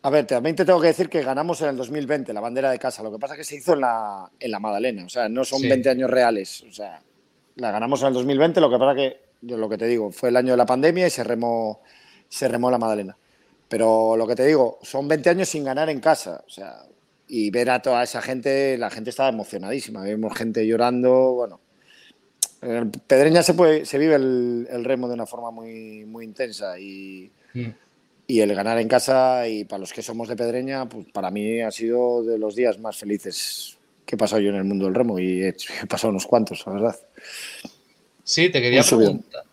[0.02, 2.80] A ver, también te tengo que decir que ganamos en el 2020 la bandera de
[2.80, 3.04] casa.
[3.04, 5.06] Lo que pasa es que se hizo en la, en la Madalena.
[5.06, 6.64] O sea, no son 20 años reales.
[6.64, 7.02] O sea,
[7.56, 8.62] la ganamos en el 2020.
[8.62, 11.08] Lo que pasa que, yo lo que te digo, fue el año de la pandemia
[11.08, 11.82] y se remó,
[12.28, 13.18] se remó la Madalena.
[13.68, 16.44] Pero lo que te digo, son 20 años sin ganar en casa.
[16.46, 16.82] O sea,
[17.32, 20.04] y ver a toda esa gente, la gente estaba emocionadísima.
[20.04, 21.34] Vimos gente llorando.
[21.34, 21.62] Bueno,
[22.64, 27.32] en Pedreña se, puede, se vive el, remo de una forma muy, muy intensa y.
[27.54, 27.70] Mm.
[28.26, 31.62] Y el ganar en casa, y para los que somos de Pedreña, pues para mí
[31.62, 34.94] ha sido de los días más felices que he pasado yo en el mundo del
[34.94, 35.56] remo y he,
[35.90, 37.00] pasado unos cuantos, la verdad.
[38.24, 39.44] Sí, te quería preguntar.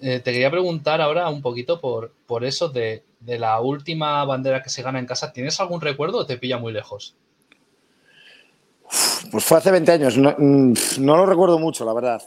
[0.00, 4.62] Eh, te quería preguntar ahora un poquito por, por eso de, de, la última bandera
[4.62, 5.32] que se gana en casa.
[5.32, 7.16] ¿Tienes algún recuerdo o te pilla muy lejos?
[9.30, 10.16] Pues fue hace 20 años.
[10.16, 12.22] No, mm, no lo recuerdo mucho, la verdad.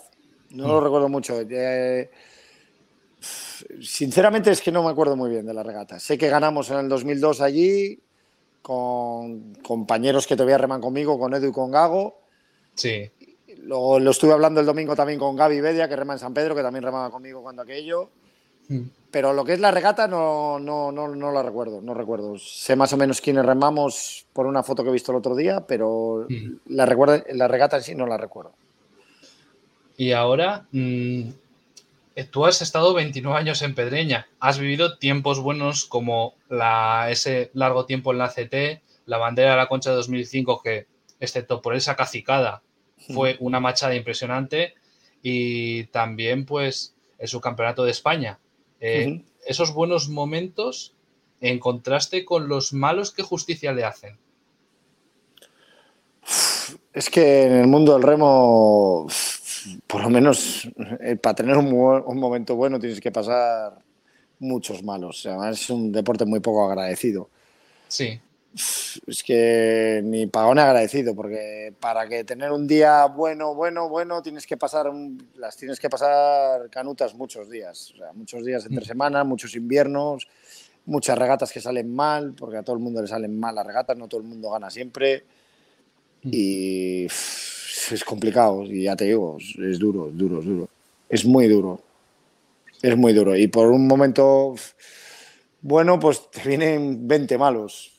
[0.52, 0.84] No lo mm.
[0.84, 1.40] recuerdo mucho.
[1.40, 2.10] Eh,
[3.82, 6.00] sinceramente es que no me acuerdo muy bien de la regata.
[6.00, 8.00] Sé que ganamos en el 2002 allí
[8.62, 12.22] con compañeros que todavía reman conmigo, con Edu y con Gago.
[12.76, 13.10] Sí.
[13.64, 16.56] Luego lo estuve hablando el domingo también con Gaby Bedia, que rema en San Pedro,
[16.56, 18.10] que también remaba conmigo cuando aquello.
[18.68, 18.84] Hmm.
[19.12, 22.38] Pero lo que es la regata no, no, no, no, la recuerdo, no recuerdo.
[22.40, 25.66] Sé más o menos quiénes remamos por una foto que he visto el otro día,
[25.68, 26.28] pero
[26.68, 28.54] la, la regata en sí no la recuerdo.
[29.98, 31.30] Y ahora, mm,
[32.32, 37.86] tú has estado 29 años en Pedreña, has vivido tiempos buenos como la, ese largo
[37.86, 40.88] tiempo en la CT, la bandera de la Concha de 2005, que
[41.20, 42.62] excepto por esa cacicada
[43.14, 44.74] fue una machada impresionante,
[45.22, 48.40] y también pues el subcampeonato de España.
[48.82, 50.94] Eh, esos buenos momentos
[51.40, 54.18] en contraste con los malos que justicia le hacen.
[56.94, 59.08] Es que en el mundo del remo
[59.88, 60.68] por lo menos
[61.02, 61.70] eh, para tener un,
[62.20, 63.78] momento bueno tienes que pasar
[64.40, 65.26] muchos malos.
[65.26, 67.30] Además, es un deporte muy poco agradecido.
[67.88, 68.20] Sí.
[68.54, 74.46] Es que ni pagón agradecido, porque para que tener un día bueno, bueno, bueno, tienes
[74.46, 74.92] que pasar,
[75.36, 77.92] las tienes que pasar canutas muchos días.
[77.94, 78.88] O sea, muchos días entre mm.
[78.88, 80.28] semana, muchos inviernos,
[80.86, 83.98] muchas regatas que salen mal, porque a todo el mundo le salen mal las regatas,
[83.98, 85.24] no todo el mundo gana siempre.
[86.24, 86.30] Mm.
[86.34, 90.70] Y es complicado y ya te digo, es duro, es duro, es duro.
[91.08, 91.82] Es muy duro.
[92.82, 93.36] Es muy duro.
[93.36, 94.56] Y por un momento
[95.62, 97.92] bueno, pues te vienen 20 malos.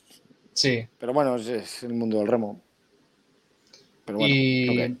[0.53, 0.87] Sí.
[0.99, 2.61] Pero bueno, es, el mundo del remo.
[4.05, 4.97] Pero bueno, y,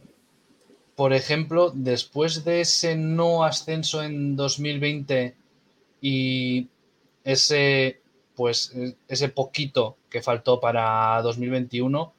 [0.95, 5.35] por ejemplo, después de ese no ascenso en 2020,
[6.01, 6.67] y
[7.23, 8.01] ese,
[8.35, 8.73] pues,
[9.07, 12.13] ese poquito que faltó para 2021,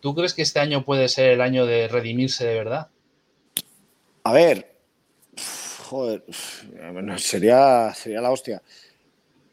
[0.00, 2.88] ¿tú crees que este año puede ser el año de redimirse de verdad?
[4.24, 4.74] A ver,
[5.84, 6.24] joder,
[7.16, 8.62] sería, sería la hostia.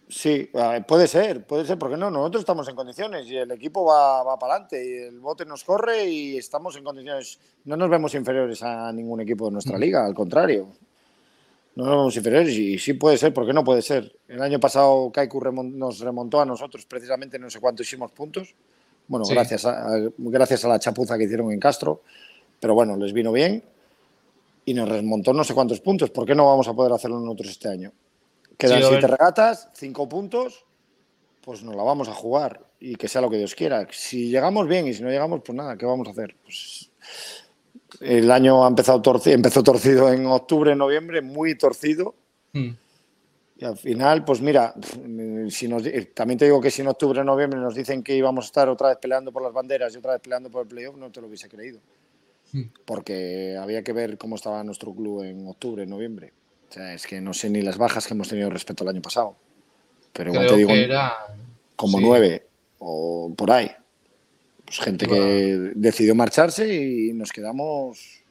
[0.07, 0.51] Sí,
[0.87, 4.37] puede ser, puede ser, porque no, nosotros estamos en condiciones y el equipo va, va
[4.37, 8.61] para adelante y el bote nos corre y estamos en condiciones, no nos vemos inferiores
[8.61, 10.67] a ningún equipo de nuestra liga, al contrario,
[11.75, 14.15] no nos vemos inferiores y sí puede ser, ¿por qué no puede ser?
[14.27, 18.53] El año pasado Kaiku nos remontó a nosotros precisamente no sé cuánto hicimos puntos,
[19.07, 19.87] bueno, gracias, a,
[20.17, 22.03] gracias a la chapuza que hicieron en Castro,
[22.59, 23.63] pero bueno, les vino bien
[24.65, 27.49] y nos remontó no sé cuántos puntos, ¿por qué no vamos a poder hacerlo nosotros
[27.49, 27.91] este año?
[28.57, 30.65] Quedan siete regatas, cinco puntos,
[31.41, 33.87] pues nos la vamos a jugar y que sea lo que Dios quiera.
[33.91, 36.35] Si llegamos bien y si no llegamos, pues nada, ¿qué vamos a hacer?
[36.43, 36.91] Pues
[38.01, 42.15] el año ha empezado torcido, empezó torcido en octubre, noviembre, muy torcido.
[42.53, 42.71] Hmm.
[43.57, 44.73] Y al final, pues mira,
[45.49, 45.83] si nos,
[46.13, 48.89] también te digo que si en octubre, noviembre nos dicen que íbamos a estar otra
[48.89, 51.27] vez peleando por las banderas y otra vez peleando por el playoff, no te lo
[51.27, 51.79] hubiese creído.
[52.51, 52.63] Hmm.
[52.85, 56.33] Porque había que ver cómo estaba nuestro club en octubre, noviembre
[56.75, 59.35] es que no sé ni las bajas que hemos tenido respecto al año pasado.
[60.13, 60.71] Pero igual te digo,
[61.75, 62.47] como nueve
[62.79, 63.71] o por ahí.
[64.65, 68.23] Pues gente que decidió marcharse y nos quedamos.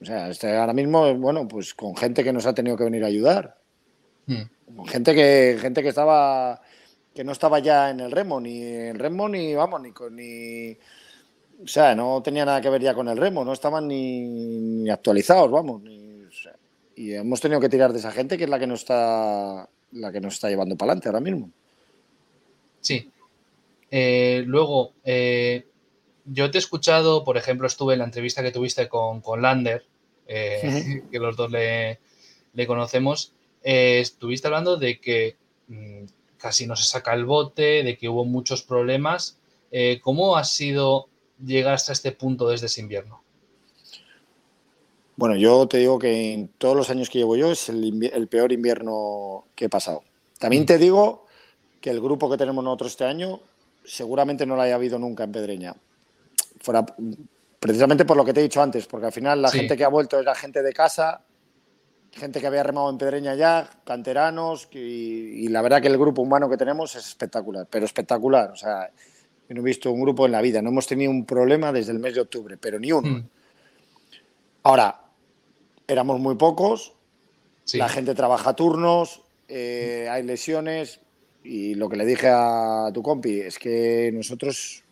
[0.00, 3.04] O sea, este, ahora mismo, bueno, pues con gente que nos ha tenido que venir
[3.04, 3.58] a ayudar.
[4.26, 4.42] Hmm.
[4.76, 6.60] Con gente que, gente que estaba
[7.14, 10.16] que no estaba ya en el remo, ni en el remo, ni vamos, ni con
[10.16, 10.72] ni.
[11.62, 14.90] O sea, no tenía nada que ver ya con el remo, no estaban ni, ni
[14.90, 16.01] actualizados, vamos, ni
[16.96, 20.12] y hemos tenido que tirar de esa gente que es la que nos está, la
[20.12, 21.50] que nos está llevando para adelante ahora mismo.
[22.80, 23.10] Sí.
[23.90, 25.66] Eh, luego, eh,
[26.24, 29.84] yo te he escuchado, por ejemplo, estuve en la entrevista que tuviste con, con Lander,
[30.26, 31.98] eh, que los dos le,
[32.66, 33.34] conocemos.
[33.62, 35.36] estuviste hablando de que
[35.68, 36.04] mm,
[36.38, 39.38] casi no se saca el bote, de que hubo muchos problemas.
[40.02, 41.08] ¿Cómo ha sido
[41.42, 43.21] llegar hasta este punto desde ese invierno?
[45.16, 48.52] Bueno, yo te digo que en todos los años que llevo yo es el, peor
[48.52, 50.02] invierno que he pasado.
[50.38, 50.66] También mm.
[50.66, 51.26] te digo
[51.80, 53.40] que el grupo que tenemos nosotros este año
[53.84, 55.74] seguramente no lo haya habido nunca en Pedreña.
[56.60, 56.86] Fuera,
[57.58, 59.88] precisamente por lo que te he dicho antes, porque al final la gente que ha
[59.88, 61.22] vuelto es la gente de casa,
[62.12, 66.48] gente que había remado en Pedreña ya, canteranos, y, la verdad que el grupo humano
[66.48, 68.50] que tenemos es espectacular, pero espectacular.
[68.50, 68.90] O sea,
[69.48, 71.92] yo no he visto un grupo en la vida, no hemos tenido un problema desde
[71.92, 73.08] el mes de octubre, pero ni uno.
[73.08, 73.28] Mm.
[74.64, 75.01] Ahora,
[75.92, 76.94] éramos muy pocos,
[77.74, 81.00] la gente trabaja turnos, eh, hay lesiones
[81.44, 84.84] y lo que le dije a tu compi es que nosotros,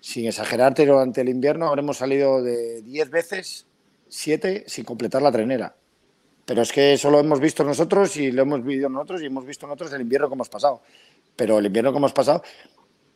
[0.00, 3.66] sin exagerarte, durante el invierno habremos salido de 10 veces,
[4.08, 5.74] 7 sin completar la trenera.
[6.44, 9.46] Pero es que eso lo hemos visto nosotros y lo hemos vivido nosotros y hemos
[9.46, 10.82] visto nosotros el invierno que hemos pasado.
[11.36, 12.42] Pero el invierno que hemos pasado,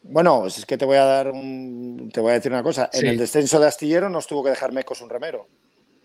[0.04, 2.88] bueno, es que te voy a dar un, te voy a decir una cosa.
[2.92, 5.48] En el descenso de Astillero nos tuvo que dejar Mecos un remero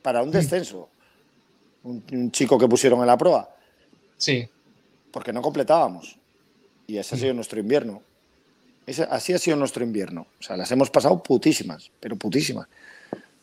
[0.01, 0.89] para un descenso
[1.83, 3.49] un, chico que pusieron en la prueba.
[4.17, 4.47] Sí.
[5.11, 6.17] Porque no completábamos.
[6.87, 8.01] Y ese ha sido nuestro invierno.
[8.85, 10.27] Ese, así ha sido nuestro invierno.
[10.39, 12.67] O sea, las hemos pasado putísimas, pero putísimas.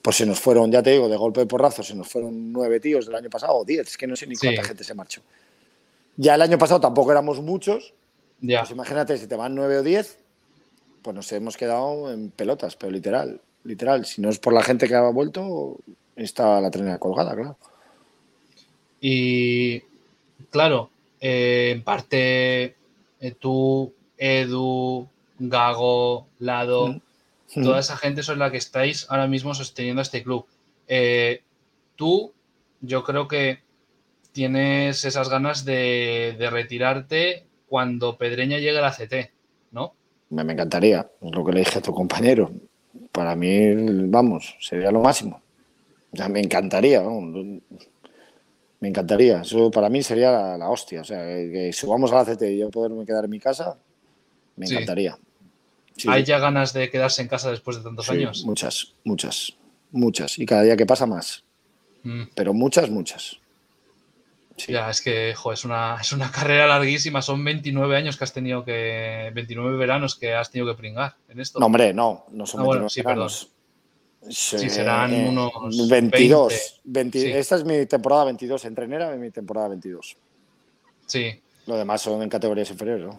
[0.02, 2.80] Pues se nos fueron, ya te digo, de golpe de porrazo, se nos fueron nueve
[2.80, 5.22] tíos del año pasado, o diez, es que no sé ni cuánta gente se marchó.
[6.16, 7.94] Ya el año pasado tampoco éramos muchos.
[8.40, 8.60] Ya.
[8.60, 10.18] Pues imagínate, si te van nueve o diez,
[11.02, 14.04] pues nos hemos quedado en pelotas, pero literal, literal.
[14.06, 15.78] Si no es por la gente que ha vuelto,
[16.16, 17.56] está la trenera colgada, claro.
[19.00, 19.82] Y
[20.50, 22.76] claro, eh, en parte
[23.20, 25.08] eh, tú, Edu,
[25.38, 27.00] Gago, Lado, mm.
[27.56, 27.62] Mm.
[27.62, 30.46] toda esa gente son la que estáis ahora mismo sosteniendo este club.
[30.86, 31.42] Eh,
[31.96, 32.32] tú,
[32.80, 33.60] yo creo que
[34.32, 39.30] tienes esas ganas de, retirarte cuando Pedreña llegue a la CT,
[39.72, 39.94] ¿no?
[40.30, 42.50] Me, me encantaría, lo que le dije a tu compañero.
[43.12, 43.74] Para mí,
[44.08, 45.42] vamos, sería lo máximo.
[46.12, 47.00] Ya me encantaría.
[47.00, 47.60] Vamos.
[48.80, 49.40] Me encantaría.
[49.40, 51.00] Eso para mí sería la, hostia.
[51.00, 53.76] O sea, que, subamos a la CT y yo poderme quedar en mi casa,
[54.56, 55.18] me encantaría.
[56.06, 58.44] ¿Hay ya ganas de quedarse en casa después de tantos años?
[58.44, 59.56] Muchas, muchas,
[59.90, 60.38] muchas.
[60.38, 61.44] Y cada día que pasa más.
[62.04, 62.24] Mm.
[62.34, 63.40] Pero muchas, muchas.
[64.66, 67.22] Ya, es que es, una, es una carrera larguísima.
[67.22, 69.30] Son 29 años que has tenido que.
[69.34, 71.58] 29 veranos que has tenido que pringar en esto.
[71.58, 72.26] No, hombre, no.
[72.30, 73.30] No son ah, sí, Perdón.
[74.28, 76.80] Sí, serán eh, unos 22.
[77.14, 78.64] Esta es mi temporada 22.
[78.64, 80.16] Entrenera de mi temporada 22.
[81.06, 81.40] Sí.
[81.66, 83.14] Lo demás son en categorías inferiores.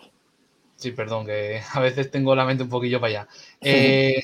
[0.76, 3.28] Sí, perdón, que a veces tengo la mente un poquillo para allá.
[3.62, 4.24] Eh,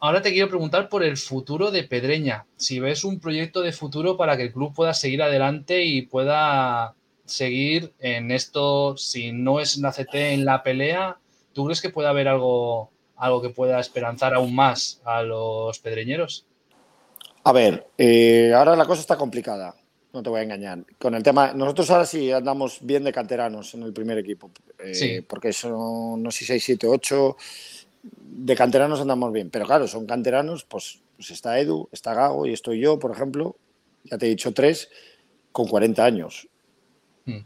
[0.00, 2.46] ahora te quiero preguntar por el futuro de Pedreña.
[2.56, 6.94] Si ves un proyecto de futuro para que el club pueda seguir adelante y pueda
[7.24, 11.18] seguir en esto, si no es en la CT, en la pelea,
[11.52, 12.90] ¿tú crees que puede haber algo,
[13.20, 16.46] algo que pueda esperanzar aún más a los pedreñeros?
[17.44, 19.74] A ver, eh, ahora la cosa está complicada,
[20.12, 20.84] no te voy a engañar.
[20.98, 24.94] Con el tema, nosotros ahora sí andamos bien de canteranos en el primer equipo, eh,
[24.94, 25.20] Sí.
[25.20, 27.36] porque son, no sé, 6, 7, 8,
[28.02, 32.52] de canteranos andamos bien, pero claro, son canteranos, pues, pues está Edu, está Gago y
[32.52, 33.56] estoy yo, por ejemplo,
[34.04, 34.88] ya te he dicho tres,
[35.52, 36.48] con 40 años.
[37.26, 37.40] Mm.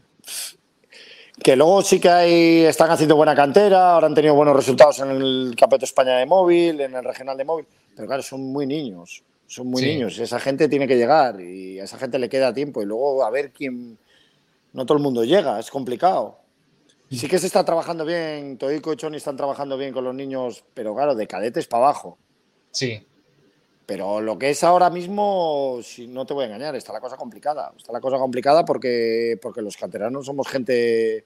[1.41, 5.11] Que luego sí que hay, están haciendo buena cantera, ahora han tenido buenos resultados en
[5.11, 8.65] el Campeonato de España de móvil, en el regional de móvil, pero claro, son muy
[8.65, 9.87] niños, son muy Sí.
[9.89, 10.17] niños.
[10.17, 13.29] Esa gente tiene que llegar y a esa gente le queda tiempo y luego a
[13.29, 13.97] ver quién.
[14.73, 16.39] No todo el mundo llega, es complicado.
[17.11, 20.63] Sí que se está trabajando bien, Toico y Choni están trabajando bien con los niños,
[20.73, 22.17] pero claro, de cadetes para abajo.
[22.71, 23.05] Sí,
[23.85, 27.17] Pero lo que es ahora mismo, si no te voy a engañar, está la cosa
[27.17, 27.71] complicada.
[27.77, 31.23] Está la cosa complicada porque, porque los canteranos somos gente,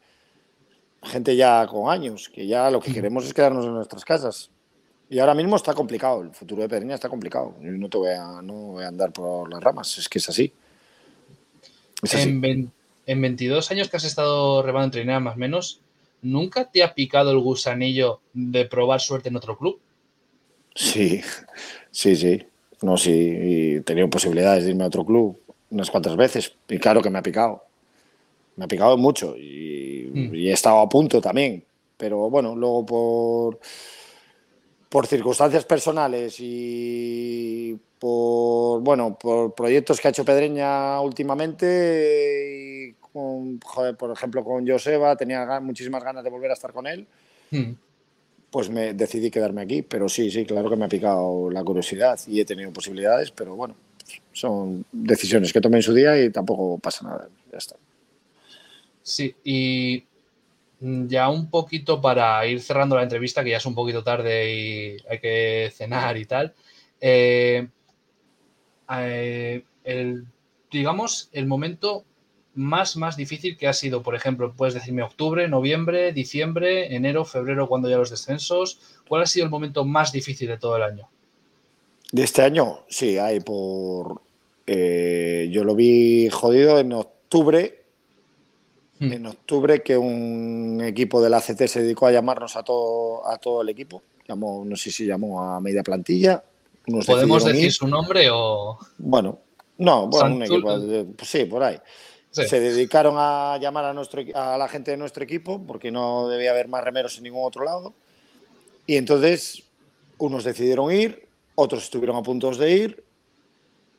[1.04, 4.52] gente ya con años, que ya lo que queremos es quedarnos en nuestras casas.
[5.10, 7.56] Y ahora mismo está complicado, el futuro de Pedreña está complicado.
[7.62, 10.30] Yo no te voy a, no voy a andar por las ramas, es que es
[10.30, 10.52] así.
[12.04, 12.30] Es así.
[12.30, 12.72] en,
[13.06, 15.82] en 22 años que has estado remando en trinidad más o menos,
[16.22, 19.80] ¿nunca te ha picado el gusanillo de probar suerte en otro club?
[20.76, 21.22] Sí,
[21.92, 22.49] sí, sí.
[22.82, 25.40] No, sí, y he tenido posibilidades de irme a otro club
[25.72, 26.54] unas cuantas veces.
[26.68, 27.64] Y claro que me ha picado.
[28.56, 30.36] Me ha picado mucho y, Mm.
[30.36, 31.64] y he estado a punto también.
[31.98, 33.60] Pero bueno, luego por,
[34.90, 43.60] por circunstancias personales y por, bueno, por proyectos que ha hecho Pedreña últimamente, y con,
[43.60, 47.06] joder, por ejemplo con Joseba, tenía muchísimas ganas de volver a estar con él
[47.52, 47.72] Hmm.
[48.50, 49.82] Pues me decidí quedarme aquí.
[49.82, 53.56] Pero sí, sí, claro que me ha picado la curiosidad y he tenido posibilidades, pero
[53.56, 53.76] bueno,
[54.32, 57.30] son decisiones que tomé en su día y tampoco pasa nada.
[57.52, 57.76] Ya está.
[59.02, 60.04] Sí, y
[60.80, 64.98] ya un poquito para ir cerrando la entrevista, que ya es un poquito tarde y
[65.10, 66.54] hay que cenar y tal.
[67.02, 67.68] eh,
[68.92, 70.26] eh, el,
[70.72, 72.06] digamos, el momento
[72.60, 77.70] más, más difícil que ha sido, por ejemplo, puedes decirme octubre, noviembre, diciembre, enero, febrero,
[77.70, 78.80] cuando ya los descensos.
[79.08, 81.08] ¿Cuál ha sido el momento más difícil de todo el año?
[82.12, 84.22] De este año, sí, hay por.
[84.68, 87.82] eh, yo lo vi jodido en octubre.
[89.00, 89.14] Hmm.
[89.14, 93.38] En octubre, que un equipo de la ACT se dedicó a llamarnos a todo, a
[93.38, 94.04] todo el equipo.
[94.28, 96.44] Llamó, no sé si llamó a media plantilla.
[97.06, 97.72] ¿Podemos decir ir.
[97.72, 98.78] su nombre o...?
[98.98, 99.40] Bueno,
[99.78, 100.78] no, bueno, un equipo.
[101.16, 101.78] pues sí, por ahí.
[102.32, 102.48] Sí.
[102.48, 106.52] Se dedicaron a llamar a, nuestro, a la gente de nuestro equipo porque no debía
[106.52, 107.94] haber más remeros en ningún otro lado.
[108.86, 109.64] Y entonces
[110.20, 113.04] unos decidieron ir, otros estuvieron a punto de ir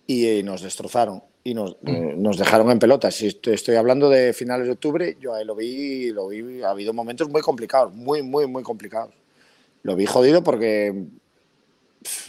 [0.06, 3.14] y, eh, nos destrozaron y nos, eh, nos dejaron en pelotas.
[3.14, 6.70] Si estoy, estoy hablando de finales de octubre, yo ahí lo vi, lo vi, ha
[6.70, 9.14] habido momentos muy complicados, muy, muy, muy complicados.
[9.82, 11.04] Lo vi jodido porque,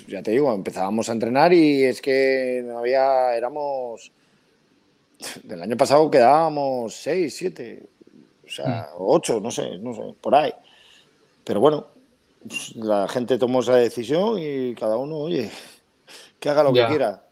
[0.08, 4.12] ya te digo, empezábamos a entrenar y es que no había, éramos
[5.44, 7.90] del año pasado quedábamos 6, 7,
[8.46, 10.54] o sea, 8, no sé, no sé, por ahí.
[11.44, 11.88] Pero bueno,
[12.48, 15.50] pues, la gente tomó esa decisión y cada uno, oye,
[16.40, 16.84] que haga lo Ya.
[16.84, 17.24] que quiera.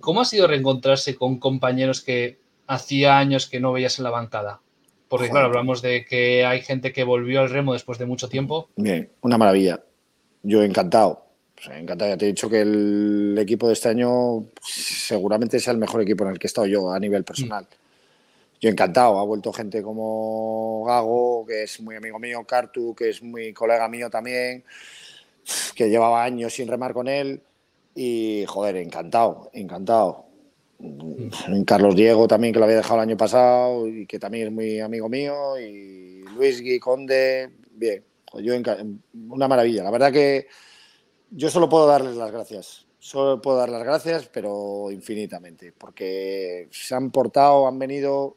[0.00, 4.60] ¿Cómo ha sido reencontrarse con compañeros que hacía años que no veías en la bancada?
[5.08, 5.32] Porque, Joder.
[5.32, 8.68] claro, hablamos de que hay gente que volvió al remo después de mucho tiempo.
[8.76, 9.82] Bien, una maravilla.
[10.42, 11.23] Yo encantado.
[11.58, 12.10] O sea, encantado.
[12.10, 16.24] Ya te he dicho que el equipo de este año seguramente sea el mejor equipo
[16.24, 17.66] en el que he estado yo a nivel personal.
[18.60, 19.18] Yo encantado.
[19.18, 23.88] Ha vuelto gente como Gago, que es muy amigo mío, Cartu, que es muy colega
[23.88, 24.64] mío también,
[25.74, 27.40] que llevaba años sin remar con él.
[27.94, 30.24] Y, joder, encantado, encantado.
[31.64, 34.80] Carlos Diego también, que lo había dejado el año pasado y que también es muy
[34.80, 35.58] amigo mío.
[35.58, 38.02] Y Luis Gui Conde, bien.
[38.42, 38.84] Yo enca-
[39.30, 39.84] una maravilla.
[39.84, 40.48] La verdad que
[41.34, 42.86] yo solo puedo darles las gracias.
[42.98, 48.36] Solo puedo dar las gracias, pero infinitamente, porque se han portado, han venido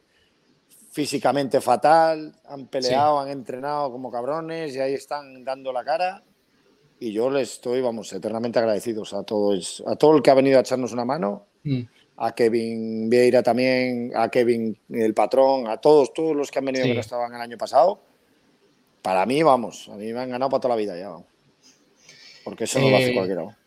[0.92, 6.24] físicamente fatal, han peleado, han entrenado como cabrones y ahí están dando la cara.
[7.00, 10.58] Y yo les estoy, vamos, eternamente agradecidos a todos, a todo el que ha venido
[10.58, 11.82] a echarnos una mano, Mm.
[12.18, 16.84] a Kevin Vieira también, a Kevin el patrón, a todos, todos los que han venido
[16.84, 16.90] Sí.
[16.90, 18.00] que no estaban el año pasado.
[19.02, 21.10] Para mí, vamos, a mí me han ganado para toda la vida ya.
[21.10, 21.28] vamos.
[22.48, 23.58] Porque eso no lo hace Eh, cualquiera.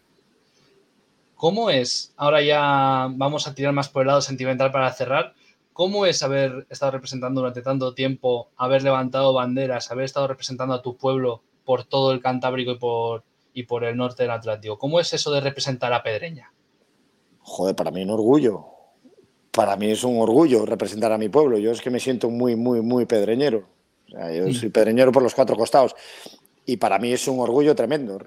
[1.34, 2.14] ¿Cómo es?
[2.16, 5.34] Ahora ya vamos a tirar más por el lado sentimental para cerrar.
[5.74, 10.80] ¿Cómo es haber estado representando durante tanto tiempo, haber levantado banderas, haber estado representando a
[10.80, 14.78] tu pueblo por todo el Cantábrico y por, y por el norte del Atlántico?
[14.78, 16.52] ¿Cómo es eso de representar a Pedreña?
[17.40, 18.64] Joder, para mí un orgullo.
[19.52, 21.58] para mí es un orgullo representar a mi pueblo.
[21.58, 23.66] Yo es que me siento muy, muy, muy pedreñero.
[24.08, 25.94] yo soy pedreñero por los cuatro costados.
[26.66, 28.18] Y para mí es un orgullo tremendo.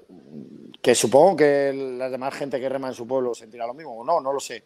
[0.80, 4.04] Que supongo que la demás gente que rema en su pueblo sentirá lo mismo, o
[4.04, 4.62] no, no lo sé.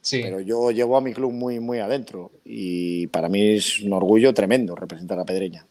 [0.00, 0.20] Sí.
[0.22, 2.30] Pero yo llevo a mi club muy, muy adentro.
[2.44, 5.66] Y para mí es un orgullo tremendo representar a Pedreña.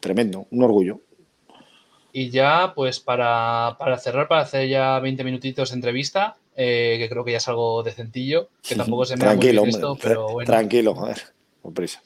[0.00, 1.00] Tremendo, un orgullo.
[2.12, 7.08] Y ya, pues para, para cerrar, para hacer ya 20 minutitos de entrevista, eh, que
[7.08, 10.46] creo que ya es algo decentillo, que tampoco se me Tranquilo, esto, pero bueno.
[10.46, 11.22] Tranquilo, joder,
[11.62, 12.02] con prisa.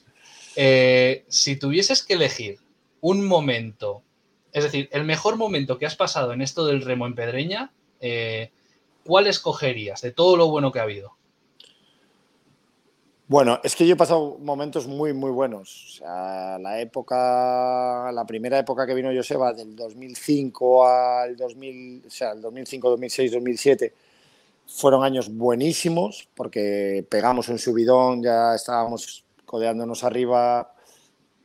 [0.55, 2.57] Eh, si tuvieses que elegir
[3.01, 4.03] un momento,
[4.57, 7.71] es decir, el mejor momento que has pasado en esto del remo en Pedreña,
[8.01, 8.49] eh,
[9.05, 11.15] ¿cuál escogerías de todo lo bueno que ha habido?
[13.27, 15.85] Bueno, es que yo he pasado momentos muy, muy buenos.
[15.85, 22.09] O sea, la época, la primera época que vino Joseba, del 2005 al 2000, o
[22.09, 23.93] sea, el 2005, 2006, 2007,
[24.65, 30.73] fueron años buenísimos porque pegamos un subidón, ya estábamos codeándonos arriba,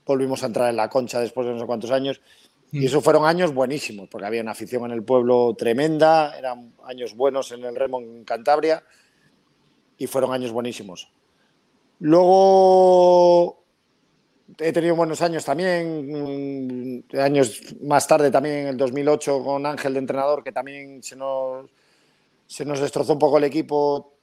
[0.07, 2.23] volvimos a entrar en la concha después de no sé cuántos años.
[2.73, 2.85] Y mm.
[2.85, 7.53] esos fueron años buenísimos, porque había una afición en el pueblo tremenda, eran años buenos
[7.53, 8.83] en el remo en Cantabria
[9.99, 11.13] y fueron años buenísimos.
[12.01, 13.63] Luego
[14.59, 19.93] he tenido buenos años también, mm, años más tarde también en el 2008 con Ángel
[19.93, 21.71] de entrenador, que también se nos,
[22.47, 24.15] se nos destrozó un poco el equipo.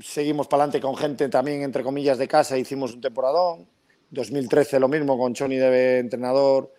[0.00, 3.68] Seguimos para adelante con gente también, entre comillas, de casa, hicimos un temporadón.
[4.10, 6.72] 2013 lo mismo con Choni de entrenador.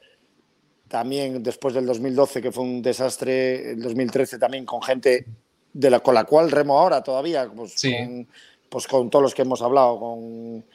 [0.88, 5.26] También después del 2012, que fue un desastre, el 2013 también con gente
[5.74, 8.28] de la, con la cual remo ahora todavía, pues con
[8.70, 10.66] pues con todos los que hemos hablado, con,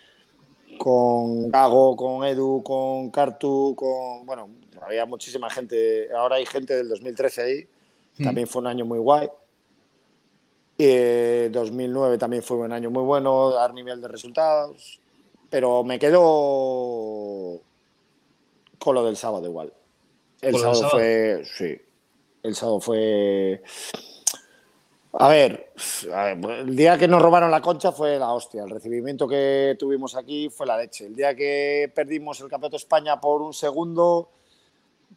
[0.78, 4.24] con Gago, con Edu, con Cartu, con.
[4.24, 4.48] Bueno,
[4.80, 6.08] había muchísima gente.
[6.14, 7.66] Ahora hay gente del 2013 ahí.
[8.18, 8.24] Mm.
[8.24, 9.28] También fue un año muy guay.
[10.78, 15.00] Y 2009 también fue un año muy bueno, dar nivel de resultados.
[15.50, 17.60] Pero me quedo
[18.78, 19.72] con lo del sábado igual.
[20.42, 21.42] El sábado fue.
[21.44, 21.80] Sí.
[22.42, 23.62] El sábado fue
[25.14, 25.72] a ver,
[26.60, 28.62] el día que nos robaron la concha fue la hostia.
[28.62, 31.06] El recibimiento que tuvimos aquí fue la leche.
[31.06, 34.30] El día que perdimos el Campeonato de España por un segundo,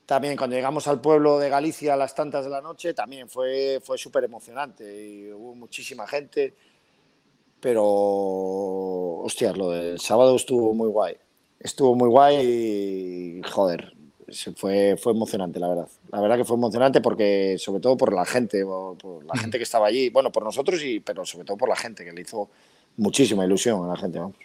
[0.05, 3.79] también cuando llegamos al pueblo de Galicia a las tantas de la noche, también fue,
[3.81, 6.53] fue súper emocionante y hubo muchísima gente.
[7.61, 7.83] Pero,
[9.23, 11.15] hostia, lo del sábado estuvo muy guay.
[11.57, 13.93] Estuvo muy guay y, joder,
[14.55, 15.87] fue, fue emocionante, la verdad.
[16.11, 19.63] La verdad que fue emocionante porque, sobre todo por la gente, por, la gente que
[19.63, 22.49] estaba allí, bueno, por nosotros, y, pero sobre todo por la gente, que le hizo
[22.97, 24.35] muchísima ilusión a la gente, vamos.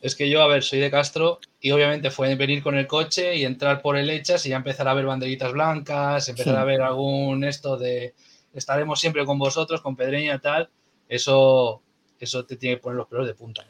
[0.00, 3.36] Es que yo, a ver, soy de Castro y obviamente fue venir con el coche
[3.36, 6.82] y entrar por el Hechas y ya empezar a ver banderitas blancas, empezar a ver
[6.82, 8.12] algún esto de
[8.52, 10.68] estaremos siempre con vosotros, con Pedreña y tal.
[11.08, 11.80] Eso,
[12.20, 13.66] eso te tiene que poner los pelos de punta.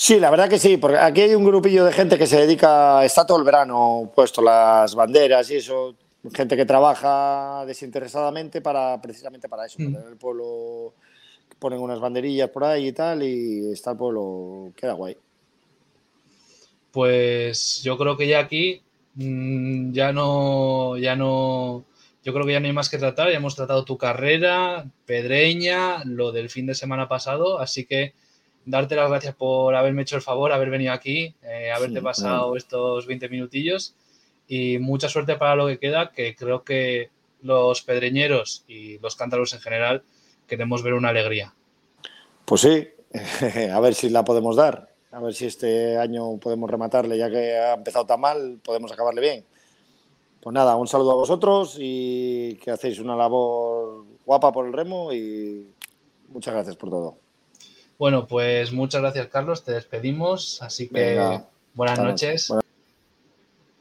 [0.00, 3.04] Sí, la verdad que sí, porque aquí hay un grupillo de gente que se dedica,
[3.04, 5.96] está todo el verano puesto las banderas y eso,
[6.32, 9.92] gente que trabaja desinteresadamente para precisamente para eso, mm.
[9.92, 10.94] para el pueblo
[11.58, 15.16] ponen unas banderillas por ahí y tal y está el pueblo, queda guay.
[16.92, 18.80] Pues yo creo que ya aquí
[19.16, 21.84] mm, ya no, ya no,
[22.22, 26.04] yo creo que ya no hay más que tratar, ya hemos tratado tu carrera, Pedreña,
[26.04, 28.14] lo del fin de semana pasado, así que
[28.68, 33.06] darte las gracias por haberme hecho el favor, haber venido aquí, eh, haberte pasado estos
[33.06, 33.94] 20 minutillos
[34.46, 39.54] y mucha suerte para lo que queda, que creo que los pedreñeros y los cántaros
[39.54, 40.02] en general
[40.46, 41.54] queremos ver una alegría.
[42.44, 42.88] Pues sí,
[43.72, 47.56] a ver si la podemos dar, a ver si este año podemos rematarle, ya que
[47.56, 49.44] ha empezado tan mal, podemos acabarle bien.
[50.42, 55.12] Pues nada, un saludo a vosotros y que hacéis una labor guapa por el remo
[55.12, 55.66] y
[56.28, 57.27] muchas gracias por todo.
[57.98, 59.64] Bueno, pues muchas gracias, Carlos.
[59.64, 60.62] Te despedimos.
[60.62, 61.40] Así que
[61.74, 62.50] buenas noches.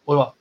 [0.05, 0.33] Uy, va.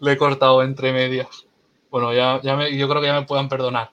[0.00, 1.46] Le he cortado entre medias.
[1.90, 3.90] Bueno, ya, ya yo creo que ya me puedan perdonar.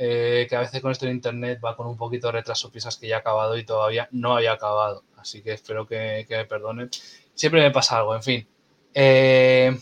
[0.00, 2.96] Eh, que a veces con esto de internet va con un poquito de retraso, piensas
[2.96, 5.04] que ya ha acabado y todavía no había acabado.
[5.16, 6.90] Así que espero que, me perdonen.
[7.34, 8.48] Siempre me pasa algo, en fin.
[8.94, 9.76] Eh,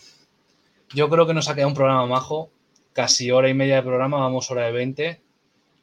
[0.89, 2.51] yo creo que nos ha quedado un programa majo.
[2.93, 5.21] Casi hora y media de programa, vamos hora de 20.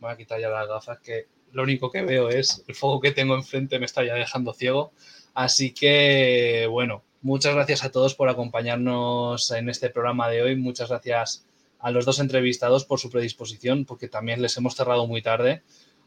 [0.00, 3.12] Voy a quitar ya las gafas que lo único que veo es el fuego que
[3.12, 4.92] tengo enfrente me está ya dejando ciego.
[5.34, 10.56] Así que, bueno, muchas gracias a todos por acompañarnos en este programa de hoy.
[10.56, 11.46] Muchas gracias
[11.78, 15.62] a los dos entrevistados por su predisposición, porque también les hemos cerrado muy tarde.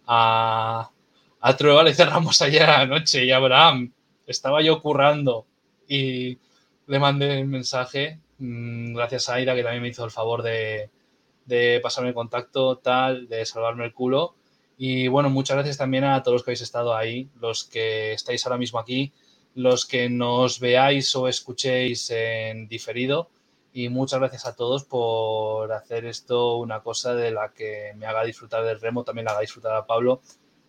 [0.06, 0.91] A,
[1.40, 3.94] a Trueba le cerramos ayer a la noche y a Abraham
[4.26, 5.45] estaba yo currando
[5.88, 6.38] y
[6.88, 8.19] le mandé un mensaje.
[8.40, 10.90] Mm, gracias a Aida, que también me hizo el favor de,
[11.45, 14.36] de pasarme el contacto, tal, de salvarme el culo.
[14.78, 18.45] Y bueno, muchas gracias también a todos los que habéis estado ahí, los que estáis
[18.45, 19.12] ahora mismo aquí,
[19.56, 23.30] los que nos veáis o escuchéis en diferido.
[23.74, 28.24] Y muchas gracias a todos por hacer esto una cosa de la que me haga
[28.24, 30.22] disfrutar del remo, también la haga disfrutar a Pablo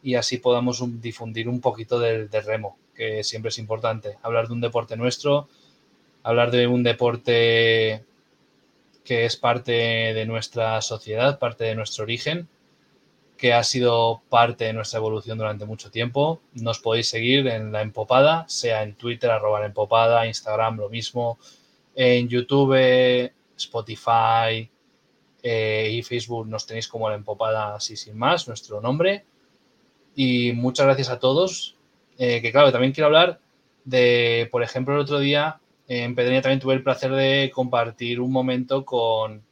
[0.02, 4.18] y así podamos difundir un poquito del, del remo, que siempre es importante.
[4.22, 5.48] Hablar de un deporte nuestro,
[6.22, 8.05] hablar de un deporte
[9.05, 12.48] que es parte de nuestra sociedad, parte de nuestro origen,
[13.39, 16.43] que ha sido parte de nuestra evolución durante mucho tiempo.
[16.55, 21.39] Nos podéis seguir en la empopada, sea en Twitter, arroba la empopada, Instagram, lo mismo,
[21.94, 24.69] en YouTube, Spotify
[25.43, 29.24] eh, y Facebook nos tenéis como la empopada así sin más, nuestro nombre.
[30.16, 31.77] Y muchas gracias a todos.
[32.19, 33.39] Eh, que claro, también quiero hablar
[33.85, 38.32] de, por ejemplo, el otro día en Pedreña también tuve el placer de compartir un
[38.32, 39.43] momento con,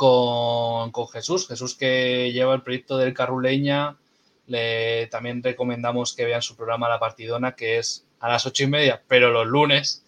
[0.00, 1.46] con, Jesús.
[1.46, 3.98] Jesús que lleva el proyecto del Carruleña.
[4.46, 8.66] Le, también recomendamos que vean su programa La Partidona, que es a las ocho y
[8.66, 10.02] media, pero los lunes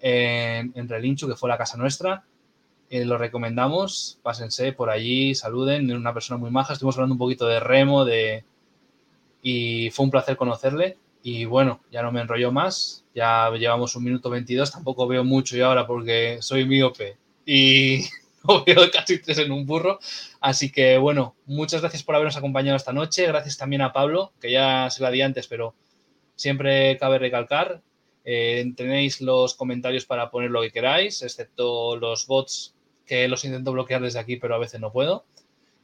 [0.00, 2.24] en, en Relinchu, que fue la casa nuestra.
[2.90, 6.74] Eh, lo recomendamos, pásense por allí, saluden, es una persona muy maja.
[6.74, 8.44] Estuvimos hablando un poquito de remo de,
[9.42, 10.98] y fue un placer conocerle.
[11.22, 15.56] Y bueno, ya no me enrollo más, ya llevamos un minuto 22, tampoco veo mucho
[15.56, 18.04] y ahora porque soy miope y
[18.92, 19.98] casi tres en un burro.
[20.40, 24.50] Así que bueno, muchas gracias por habernos acompañado esta noche, gracias también a Pablo, que
[24.50, 25.74] ya se la di antes, pero
[26.34, 27.82] siempre cabe recalcar.
[28.24, 32.74] Eh, tenéis los comentarios para poner lo que queráis, excepto los bots
[33.06, 35.24] que los intento bloquear desde aquí, pero a veces no puedo.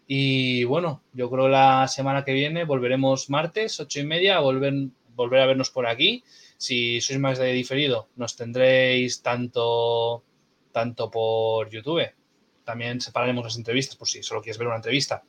[0.06, 4.74] Y bueno, yo creo la semana que viene volveremos martes, ocho y media, a volver,
[5.14, 6.22] volver a vernos por aquí.
[6.58, 10.22] Si sois más de diferido, nos tendréis tanto,
[10.72, 12.12] tanto por YouTube.
[12.64, 15.22] También separaremos las entrevistas por si solo quieres ver una entrevista.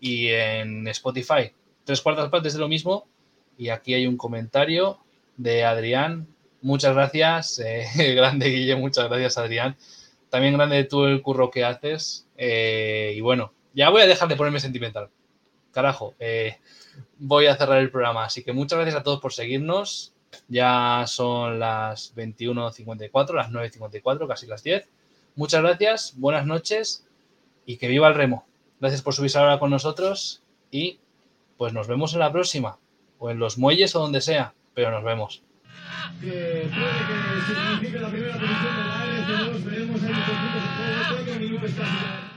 [0.00, 1.52] Y en Spotify,
[1.84, 3.06] tres cuartas partes de lo mismo.
[3.56, 4.98] Y aquí hay un comentario
[5.36, 6.26] de Adrián.
[6.60, 9.76] Muchas gracias, eh, grande Guille, muchas gracias Adrián.
[10.30, 12.26] También grande tú el curro que haces.
[12.36, 15.10] Eh, y bueno, ya voy a dejar de ponerme sentimental.
[15.72, 16.58] Carajo, eh,
[17.18, 18.24] voy a cerrar el programa.
[18.24, 20.14] Así que muchas gracias a todos por seguirnos.
[20.48, 24.88] Ya son las 21.54, las 9.54, casi las 10.
[25.34, 27.06] Muchas gracias, buenas noches
[27.64, 28.44] y que viva el remo.
[28.80, 30.98] Gracias por subirse ahora con nosotros y
[31.56, 32.78] pues nos vemos en la próxima
[33.18, 35.42] o en los muelles o donde sea, pero nos vemos.
[36.20, 41.24] Que puede que signifique la primera posición de la AF2, veremos ahí los puntos de
[41.24, 42.31] juego, minutos casi